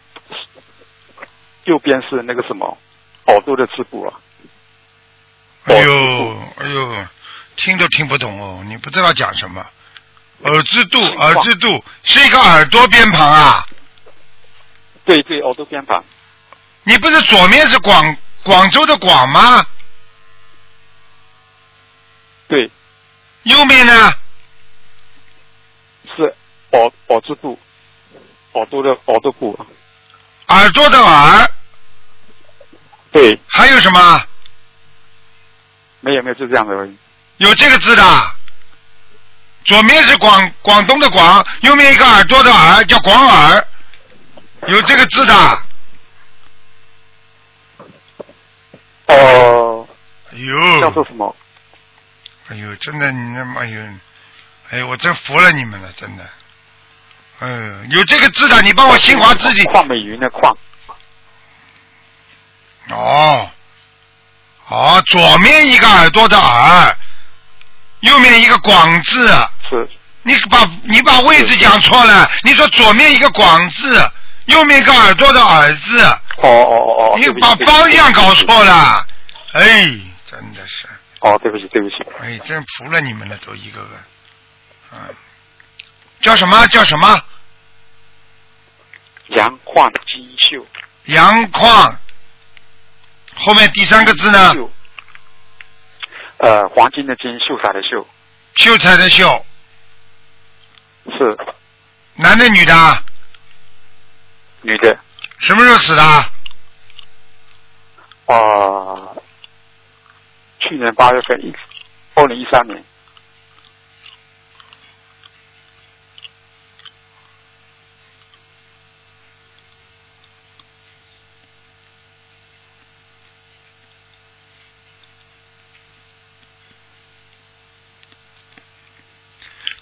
[1.65, 2.77] 右边是那个什么
[3.27, 4.21] 耳朵的字部啊，
[5.65, 7.07] 哎呦哎呦，
[7.57, 8.63] 听都听不懂哦！
[8.67, 9.65] 你不知道讲什么？
[10.43, 13.67] 耳字度，耳字度是一个耳朵边旁啊。
[15.05, 16.05] 对对，耳朵边旁，
[16.83, 19.65] 你不是左面是广广州的广吗？
[22.49, 22.71] 对，
[23.45, 24.15] 右面呢？
[26.15, 26.23] 是
[26.73, 27.59] 耳耳字部，
[28.53, 29.59] 耳朵的耳朵部，
[30.49, 31.51] 耳朵的耳，
[33.11, 34.25] 对，还有什么？
[36.01, 36.97] 没有没有，就这样的而已。
[37.39, 38.03] 有这个字的。
[39.65, 43.65] 左面是广广东的广，右面一个耳朵的耳，叫广耳，
[44.67, 45.35] 有这个字的。
[49.07, 49.89] 哦，
[50.33, 51.35] 哎呦，叫做什么？
[52.53, 53.81] 哎呦，真的，你那么哎呦，
[54.71, 56.29] 哎呦，我真服了你们了，真的。
[57.41, 59.65] 嗯，有这个字的，你帮我新华字典。
[59.73, 60.55] 邝美云的邝，
[62.91, 63.51] 哦，
[64.69, 66.95] 哦，左面一个耳朵的耳，
[68.01, 69.29] 右面一个广字。
[69.71, 69.89] 是。
[70.25, 74.11] 你把你把位置讲错了，你说左面一个广字，
[74.45, 76.03] 右面一个耳朵的耳字。
[76.03, 77.19] 哦哦哦哦。
[77.19, 79.07] 你把方向搞错了，
[79.55, 79.99] 哎，
[80.31, 80.87] 真的是。
[81.23, 81.97] 哦，对不起，对不起。
[82.21, 83.91] 哎，真服了你们了，都一个个。
[84.93, 85.15] 嗯，
[86.21, 86.67] 叫什么？
[86.67, 87.25] 叫什么？
[89.29, 90.67] 杨矿金秀。
[91.05, 91.97] 杨矿。
[93.35, 94.53] 后面第三个字呢？
[96.39, 98.07] 呃，黄金的金，秀才的秀。
[98.57, 99.47] 秀才的秀。
[101.07, 101.39] 是。
[102.17, 103.05] 男的女的？
[104.63, 104.99] 女的。
[105.39, 106.03] 什么时候死的？
[108.27, 109.17] 啊、
[110.63, 111.53] 去年八月份，一
[112.15, 112.85] 二零一三年。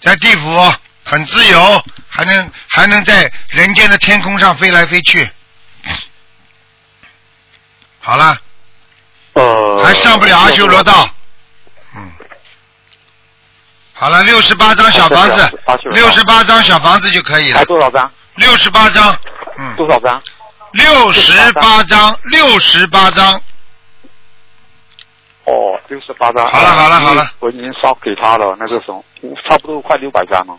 [0.01, 0.73] 在地府
[1.03, 5.29] 很自由，还能还能在人间的天空上飞来飞去。
[7.99, 8.40] 好了，
[9.91, 11.09] 还上不了阿修罗道。
[11.95, 12.11] 嗯。
[13.93, 15.51] 好了，六十八张小房子，
[15.91, 17.57] 六十八张小房子就可以了。
[17.57, 18.09] 还多少张？
[18.35, 19.13] 六十八张。
[19.57, 19.75] 嗯。
[19.75, 20.21] 多少张？
[20.71, 23.35] 六十八张，六十八张。
[25.43, 26.49] 哦，六十八张。
[26.49, 29.03] 好了好了好了，我已经烧给他了，那个什么，
[29.49, 30.57] 差不多快六百张了。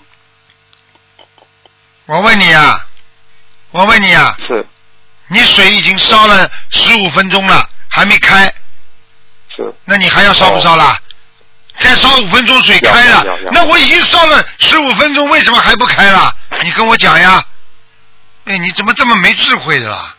[2.04, 2.86] 我问你啊，
[3.70, 4.66] 我问你啊，是，
[5.28, 8.52] 你水已经烧了十五分钟了，还没开，
[9.66, 10.98] 是，那你还要烧不烧啦？
[11.78, 16.34] 再烧五分钟水开了那我已经烧了十五分钟，为什么还不开了？
[16.62, 17.42] 你跟我讲呀！
[18.44, 20.14] 哎，你怎么这么没智慧的啦？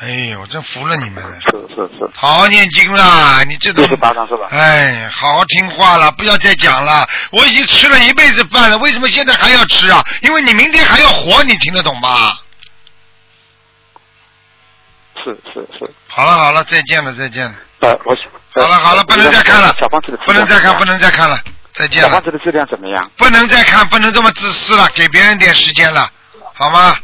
[0.00, 1.38] 哎呦，我真服了你们了。
[1.40, 2.10] 是是是。
[2.14, 4.48] 好好念经啦，你这种六十八张是吧？
[4.50, 7.08] 哎，好好听话了，不要再讲了。
[7.30, 10.04] 我已经吃了一辈子饭了，为什么现在还要吃啊？
[10.22, 12.40] 因为你明天还要活，你听得懂吧？
[15.24, 15.90] 是是是。
[16.08, 17.54] 好了好了，再见了再见了。
[17.80, 18.16] 呃，我
[18.60, 21.38] 好了好了，不能再看了，小房子的不能再看，不能再看了，
[21.72, 22.24] 再见了小房。
[22.24, 23.10] 子的质量怎么样？
[23.16, 26.10] 不能再看，不能这么自私了，给别人点时间了，
[26.54, 26.96] 好吗？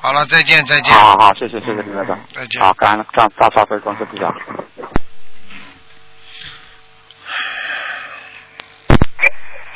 [0.00, 0.92] 好了，再见再见。
[0.92, 2.18] 好好好，谢谢谢谢林台长。
[2.34, 2.60] 再见。
[2.60, 4.34] 好，感恩大大大悲观世菩萨。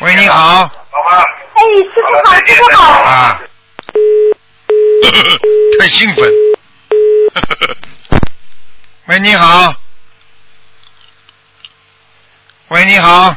[0.01, 0.65] 喂，你好。
[0.65, 3.01] 哎，师傅好，师傅好。
[3.03, 3.41] 啊。
[5.81, 6.31] 太兴奋。
[9.07, 9.73] 喂，你好。
[12.69, 13.33] 喂，你好，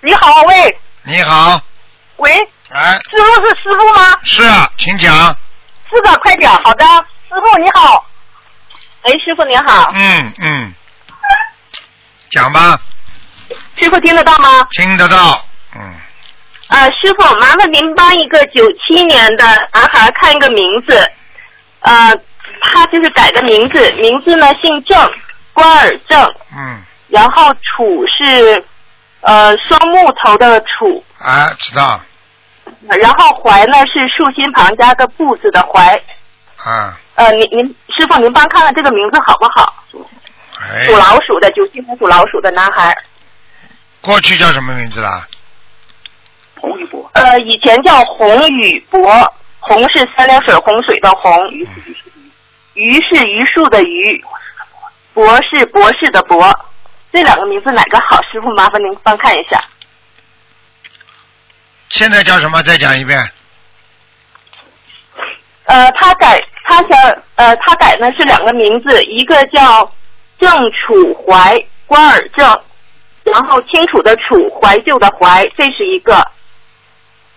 [0.00, 0.78] 你好，喂。
[1.02, 1.60] 你好，
[2.16, 2.32] 喂，
[2.70, 4.18] 哎，师傅是师傅吗？
[4.22, 5.12] 是啊，请讲。
[5.92, 6.84] 是的，快点，好的，
[7.28, 8.06] 师傅你好。
[9.02, 10.74] 哎，师傅您好，嗯嗯，
[12.30, 12.80] 讲吧，
[13.76, 14.66] 师傅听得到吗？
[14.70, 15.44] 听得到。
[15.76, 15.94] 嗯，
[16.68, 21.06] 呃，师傅，麻烦您帮一个九七年的男孩看一个名字，
[21.80, 22.16] 呃，
[22.62, 25.12] 他就是改个名字，名字呢姓郑，
[25.52, 26.82] 关尔正，嗯，
[27.14, 28.64] 然后楚是
[29.20, 32.00] 呃双木头的楚，啊，知道
[32.88, 35.94] 然后怀呢是竖心旁加个不字的怀。
[36.56, 37.64] 啊，呃，您您
[37.96, 39.72] 师傅您帮看看这个名字好不好？
[40.60, 42.92] 哎属，老鼠的，九七年属老鼠的男孩。
[44.00, 45.24] 过去叫什么名字啦？
[46.60, 47.08] 洪宇博。
[47.14, 51.32] 呃，以前叫洪宇博，洪是三点水洪水的洪，
[52.74, 54.24] 榆是榆树的榆，
[55.12, 56.52] 博是博士的博。
[57.14, 58.20] 这两个名字哪个好？
[58.24, 59.62] 师傅麻烦您帮看一下。
[61.90, 62.60] 现在叫什么？
[62.64, 63.24] 再讲一遍。
[65.66, 69.88] 呃，他改他想呃他改呢是两个名字，一个叫
[70.40, 71.56] 郑楚怀
[71.86, 72.60] 关尔正，
[73.22, 76.20] 然后清楚的楚怀旧的怀，这是一个，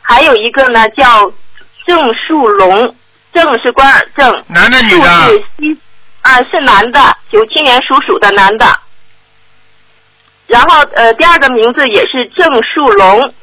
[0.01, 1.32] 还有一个呢叫
[1.86, 2.95] 郑树龙，
[3.32, 5.07] 郑是关尔正，男的女的？
[6.23, 8.65] 啊是男的，九七年属鼠的男的。
[10.47, 13.33] 然后呃第二个名字也是郑树龙，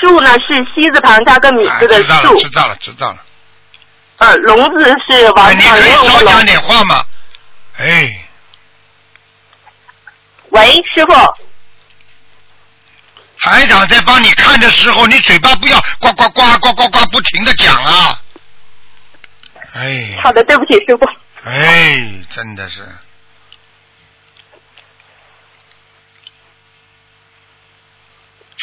[0.00, 2.38] 树呢是西字旁加个米啊，字的知道了，树。
[2.40, 3.18] 知道了，知道了。
[4.18, 6.44] 呃，龙字是王哎，你可以少讲。
[6.46, 7.04] 点话嘛。
[7.78, 8.24] 哎，
[10.50, 11.12] 喂，师傅，
[13.40, 18.20] 台长在帮你看的时候，你嘴巴不要呱呱呱呱呱呱不停的讲啊。
[19.72, 21.06] 哎，好的，对不起，师傅。
[21.44, 22.86] 哎，真的是。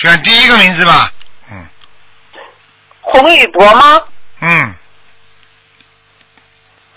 [0.01, 1.11] 选第一个名字吧。
[1.51, 1.67] 嗯
[3.01, 4.01] 洪宇博吗？
[4.39, 4.73] 嗯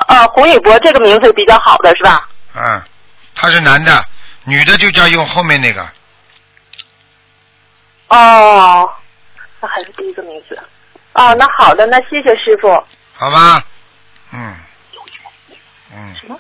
[0.07, 2.29] 呃，洪宇博这个名字比较好的是吧？
[2.55, 2.83] 嗯，
[3.35, 4.05] 他是男的，
[4.45, 5.83] 女的就叫用后面那个。
[8.09, 8.89] 哦，
[9.61, 10.57] 那还是第一个名字。
[11.15, 12.69] 哦，那好的，那谢谢师傅。
[13.15, 13.65] 好吧？
[14.33, 14.57] 嗯。
[15.95, 16.39] 嗯什么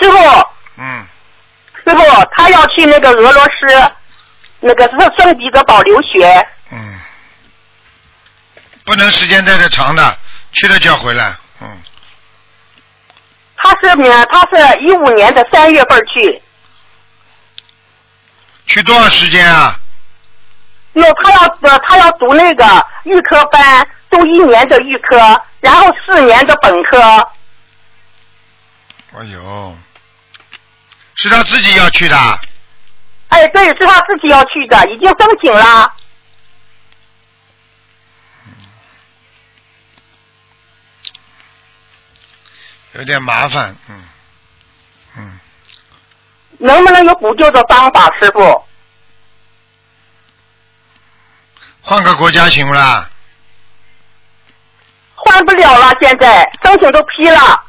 [0.00, 0.18] 师傅，
[0.76, 1.06] 嗯，
[1.84, 3.90] 师傅，他要去那个俄罗斯，
[4.60, 6.48] 那个是圣彼得堡留学。
[6.70, 6.98] 嗯，
[8.84, 10.18] 不能时间待的长的，
[10.52, 11.36] 去了就要回来。
[11.60, 11.82] 嗯，
[13.56, 16.42] 他是呢，他是一五年的三月份去，
[18.66, 19.78] 去多少时间啊？
[20.92, 27.00] 那他要呃他要读那个预科班，读一年的预科，然后四年的本科。
[29.14, 29.76] 哎呦，
[31.14, 32.16] 是他自己要去的。
[33.28, 35.94] 哎，对，是他自己要去的，已经申请了。
[42.94, 44.08] 有点麻烦，嗯
[45.16, 45.40] 嗯，
[46.58, 48.64] 能不能有补救的方法，师傅？
[51.82, 53.08] 换个国家行不啦？
[55.14, 57.64] 换不了了，现在申请都批了。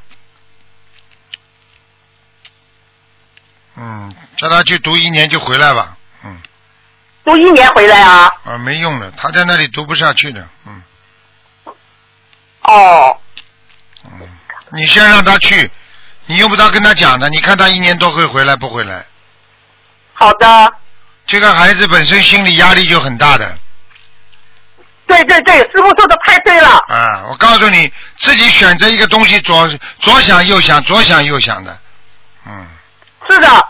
[3.76, 5.98] 嗯，叫他去读一年就回来吧。
[6.24, 6.38] 嗯，
[7.26, 8.32] 读一年回来啊？
[8.46, 10.48] 啊，没用的，他在那里读不下去的。
[10.66, 10.82] 嗯，
[12.62, 13.18] 哦，
[14.06, 14.30] 嗯
[14.72, 15.70] 你先让他去，
[16.26, 17.28] 你用不着跟他讲的。
[17.30, 19.06] 你看他一年多会回来不回来？
[20.14, 20.74] 好的。
[21.26, 23.58] 这个孩子本身心理压力就很大的。
[25.06, 26.78] 对对对，师傅说的太对了。
[26.88, 29.68] 啊，我告诉你，自己选择一个东西，左
[30.00, 31.78] 左想右想，左想右想的。
[32.48, 32.68] 嗯。
[33.30, 33.68] 是的。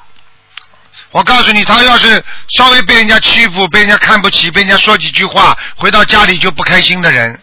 [1.12, 7.40] 我告诉你，他要是稍微被人家欺负、被人家看不起、被人家说几句话，回到家里就不开心的人，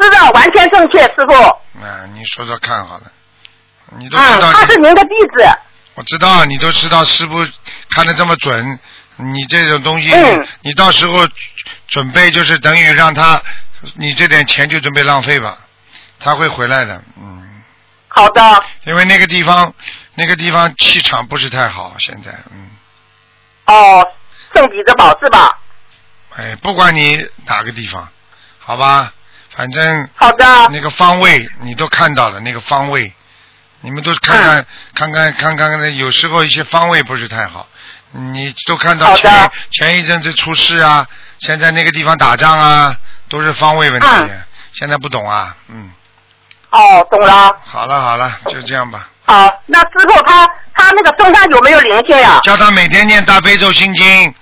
[0.00, 1.34] 是的，完全正确，师傅。
[1.80, 3.04] 啊，你说说看好了，
[3.96, 5.48] 你都知道嗯，他是您的弟子。
[5.94, 7.46] 我知道你都知道师傅
[7.90, 8.78] 看得这么准，
[9.16, 11.28] 你这种东西，嗯你到时候
[11.86, 13.40] 准备就是等于让他，
[13.94, 15.58] 你这点钱就准备浪费吧，
[16.18, 17.62] 他会回来的，嗯。
[18.08, 18.64] 好的。
[18.84, 19.72] 因为那个地方，
[20.14, 22.70] 那个地方气场不是太好，现在，嗯，
[23.66, 24.06] 哦，
[24.54, 25.58] 圣彼得堡是吧？
[26.36, 28.08] 哎，不管你哪个地方，
[28.58, 29.12] 好吧，
[29.50, 33.12] 反正好的，那个方位你都看到了，那个方位，
[33.80, 34.66] 你们都看嗯。
[34.94, 37.68] 看、看看看看，有时候一些方位不是太好，
[38.12, 41.06] 你都看到前前一阵子出事啊，
[41.40, 42.96] 现在那个地方打仗啊，
[43.28, 44.42] 都是方位问题，嗯。
[44.72, 45.90] 现在不懂啊，嗯，
[46.70, 47.60] 哦，懂了。
[47.64, 52.40] 好了好了，就这样吧，好，那之后他他那个身上有没有灵性呀？
[52.42, 54.34] 叫他每天念大悲咒心经，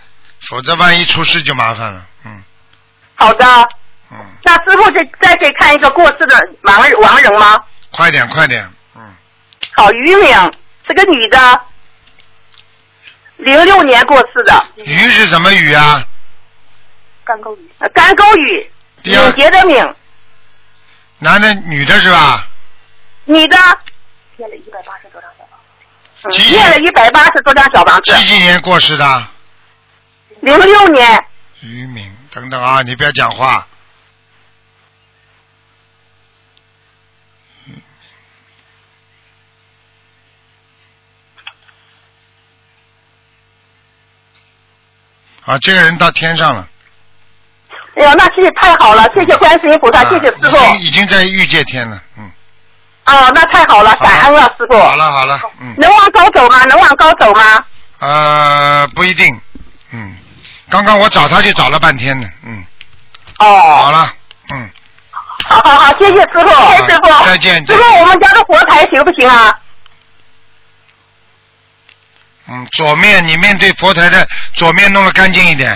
[0.49, 2.43] 否则万一出事就麻烦了，嗯
[3.15, 3.45] 好的。
[4.11, 7.61] 嗯，那之后再再给看一个过世的亡人亡人吗？
[7.91, 8.67] 快点快点，
[8.97, 9.15] 嗯
[9.77, 10.33] 好，于敏
[10.87, 11.61] 是个女的，
[13.37, 14.67] 零六年过世的。
[14.77, 16.03] 鱼是什么鱼啊？
[17.25, 17.71] 干沟鱼。
[17.93, 18.71] 干沟鱼，
[19.03, 19.95] 第二敏捷的敏，
[21.19, 22.47] 男的女的是吧？
[23.27, 23.57] 女的，
[24.39, 25.59] 念了一百八十多张小房
[26.33, 29.29] 子，嗯念了一百八十多张小房子，几几年过世的？
[30.41, 31.25] 零六年，
[31.61, 33.67] 于敏，等等啊，你不要讲话。
[37.67, 37.83] 嗯
[45.45, 46.69] 啊，这个人到天上了，
[47.97, 50.57] 哎呀，那谢谢太好了，谢谢观世音菩萨，谢谢师傅。
[50.57, 52.31] 啊已经已经在御界天了，嗯。
[53.09, 54.79] 哦，那太好了，感恩了师傅。
[54.79, 56.65] 好了好了，嗯，能往高走吗？
[56.65, 57.65] 能往高走吗？
[58.01, 59.41] 呃，不一定，
[59.93, 60.17] 嗯，
[60.69, 62.65] 刚刚我找他就找了半天呢，嗯，
[63.39, 63.47] 哦。
[63.77, 64.13] 好了，
[64.55, 64.71] 嗯，
[65.49, 67.27] 好好好，谢谢师傅，谢谢师傅。
[67.27, 69.59] 再见师傅，我们家的佛台行不行啊？
[72.51, 75.71] 嗯，左面你面对佛台的左面弄得干净一点，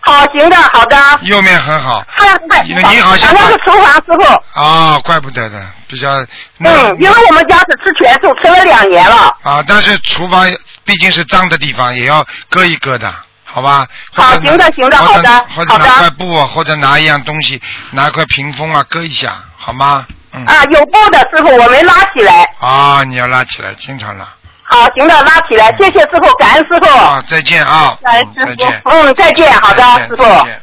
[0.00, 0.96] 好，行的，好的。
[1.22, 2.04] 右面很好。
[2.16, 4.60] 哎因为你好像那是厨房师傅。
[4.60, 6.18] 啊，怪不得的，比较
[6.58, 9.34] 嗯，因为我们家是吃全素，吃了两年了。
[9.42, 10.46] 啊，但是厨房
[10.84, 13.12] 毕竟是脏的地方，也要割一割的，
[13.44, 13.86] 好吧？
[14.14, 17.60] 好行的行的好的或者拿好的块布啊，或者拿一样东西，
[17.92, 20.06] 拿块屏风啊，搁一下，好吗？
[20.32, 20.44] 嗯。
[20.46, 22.44] 啊，有布的师傅，我没拉起来。
[22.60, 24.26] 啊，你要拉起来，经常拉。
[24.70, 26.98] 好，行的，拉起来，谢谢师傅，感恩师傅。
[26.98, 27.96] 啊，再见啊！
[28.02, 28.56] 感恩师。
[28.56, 28.90] 傅。
[28.90, 30.22] 嗯，再见，好的，师傅。
[30.22, 30.62] 再见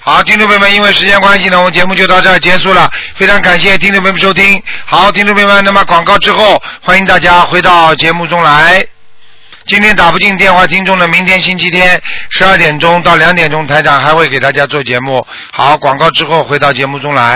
[0.00, 2.88] 好，听众朋友们，因为时间关系呢，我们节目就到这儿结束了。
[3.14, 4.62] 非常感谢听众朋友们收听。
[4.84, 8.86] 好，听众朋友们，那么广告之后，欢迎大家回到节目中来。
[9.66, 15.26] 今天打不进电话听众呢，明天星期天十二点钟到两点钟，台长还会给大家做节目。
[15.52, 17.34] 好，广告之后回到节目中来。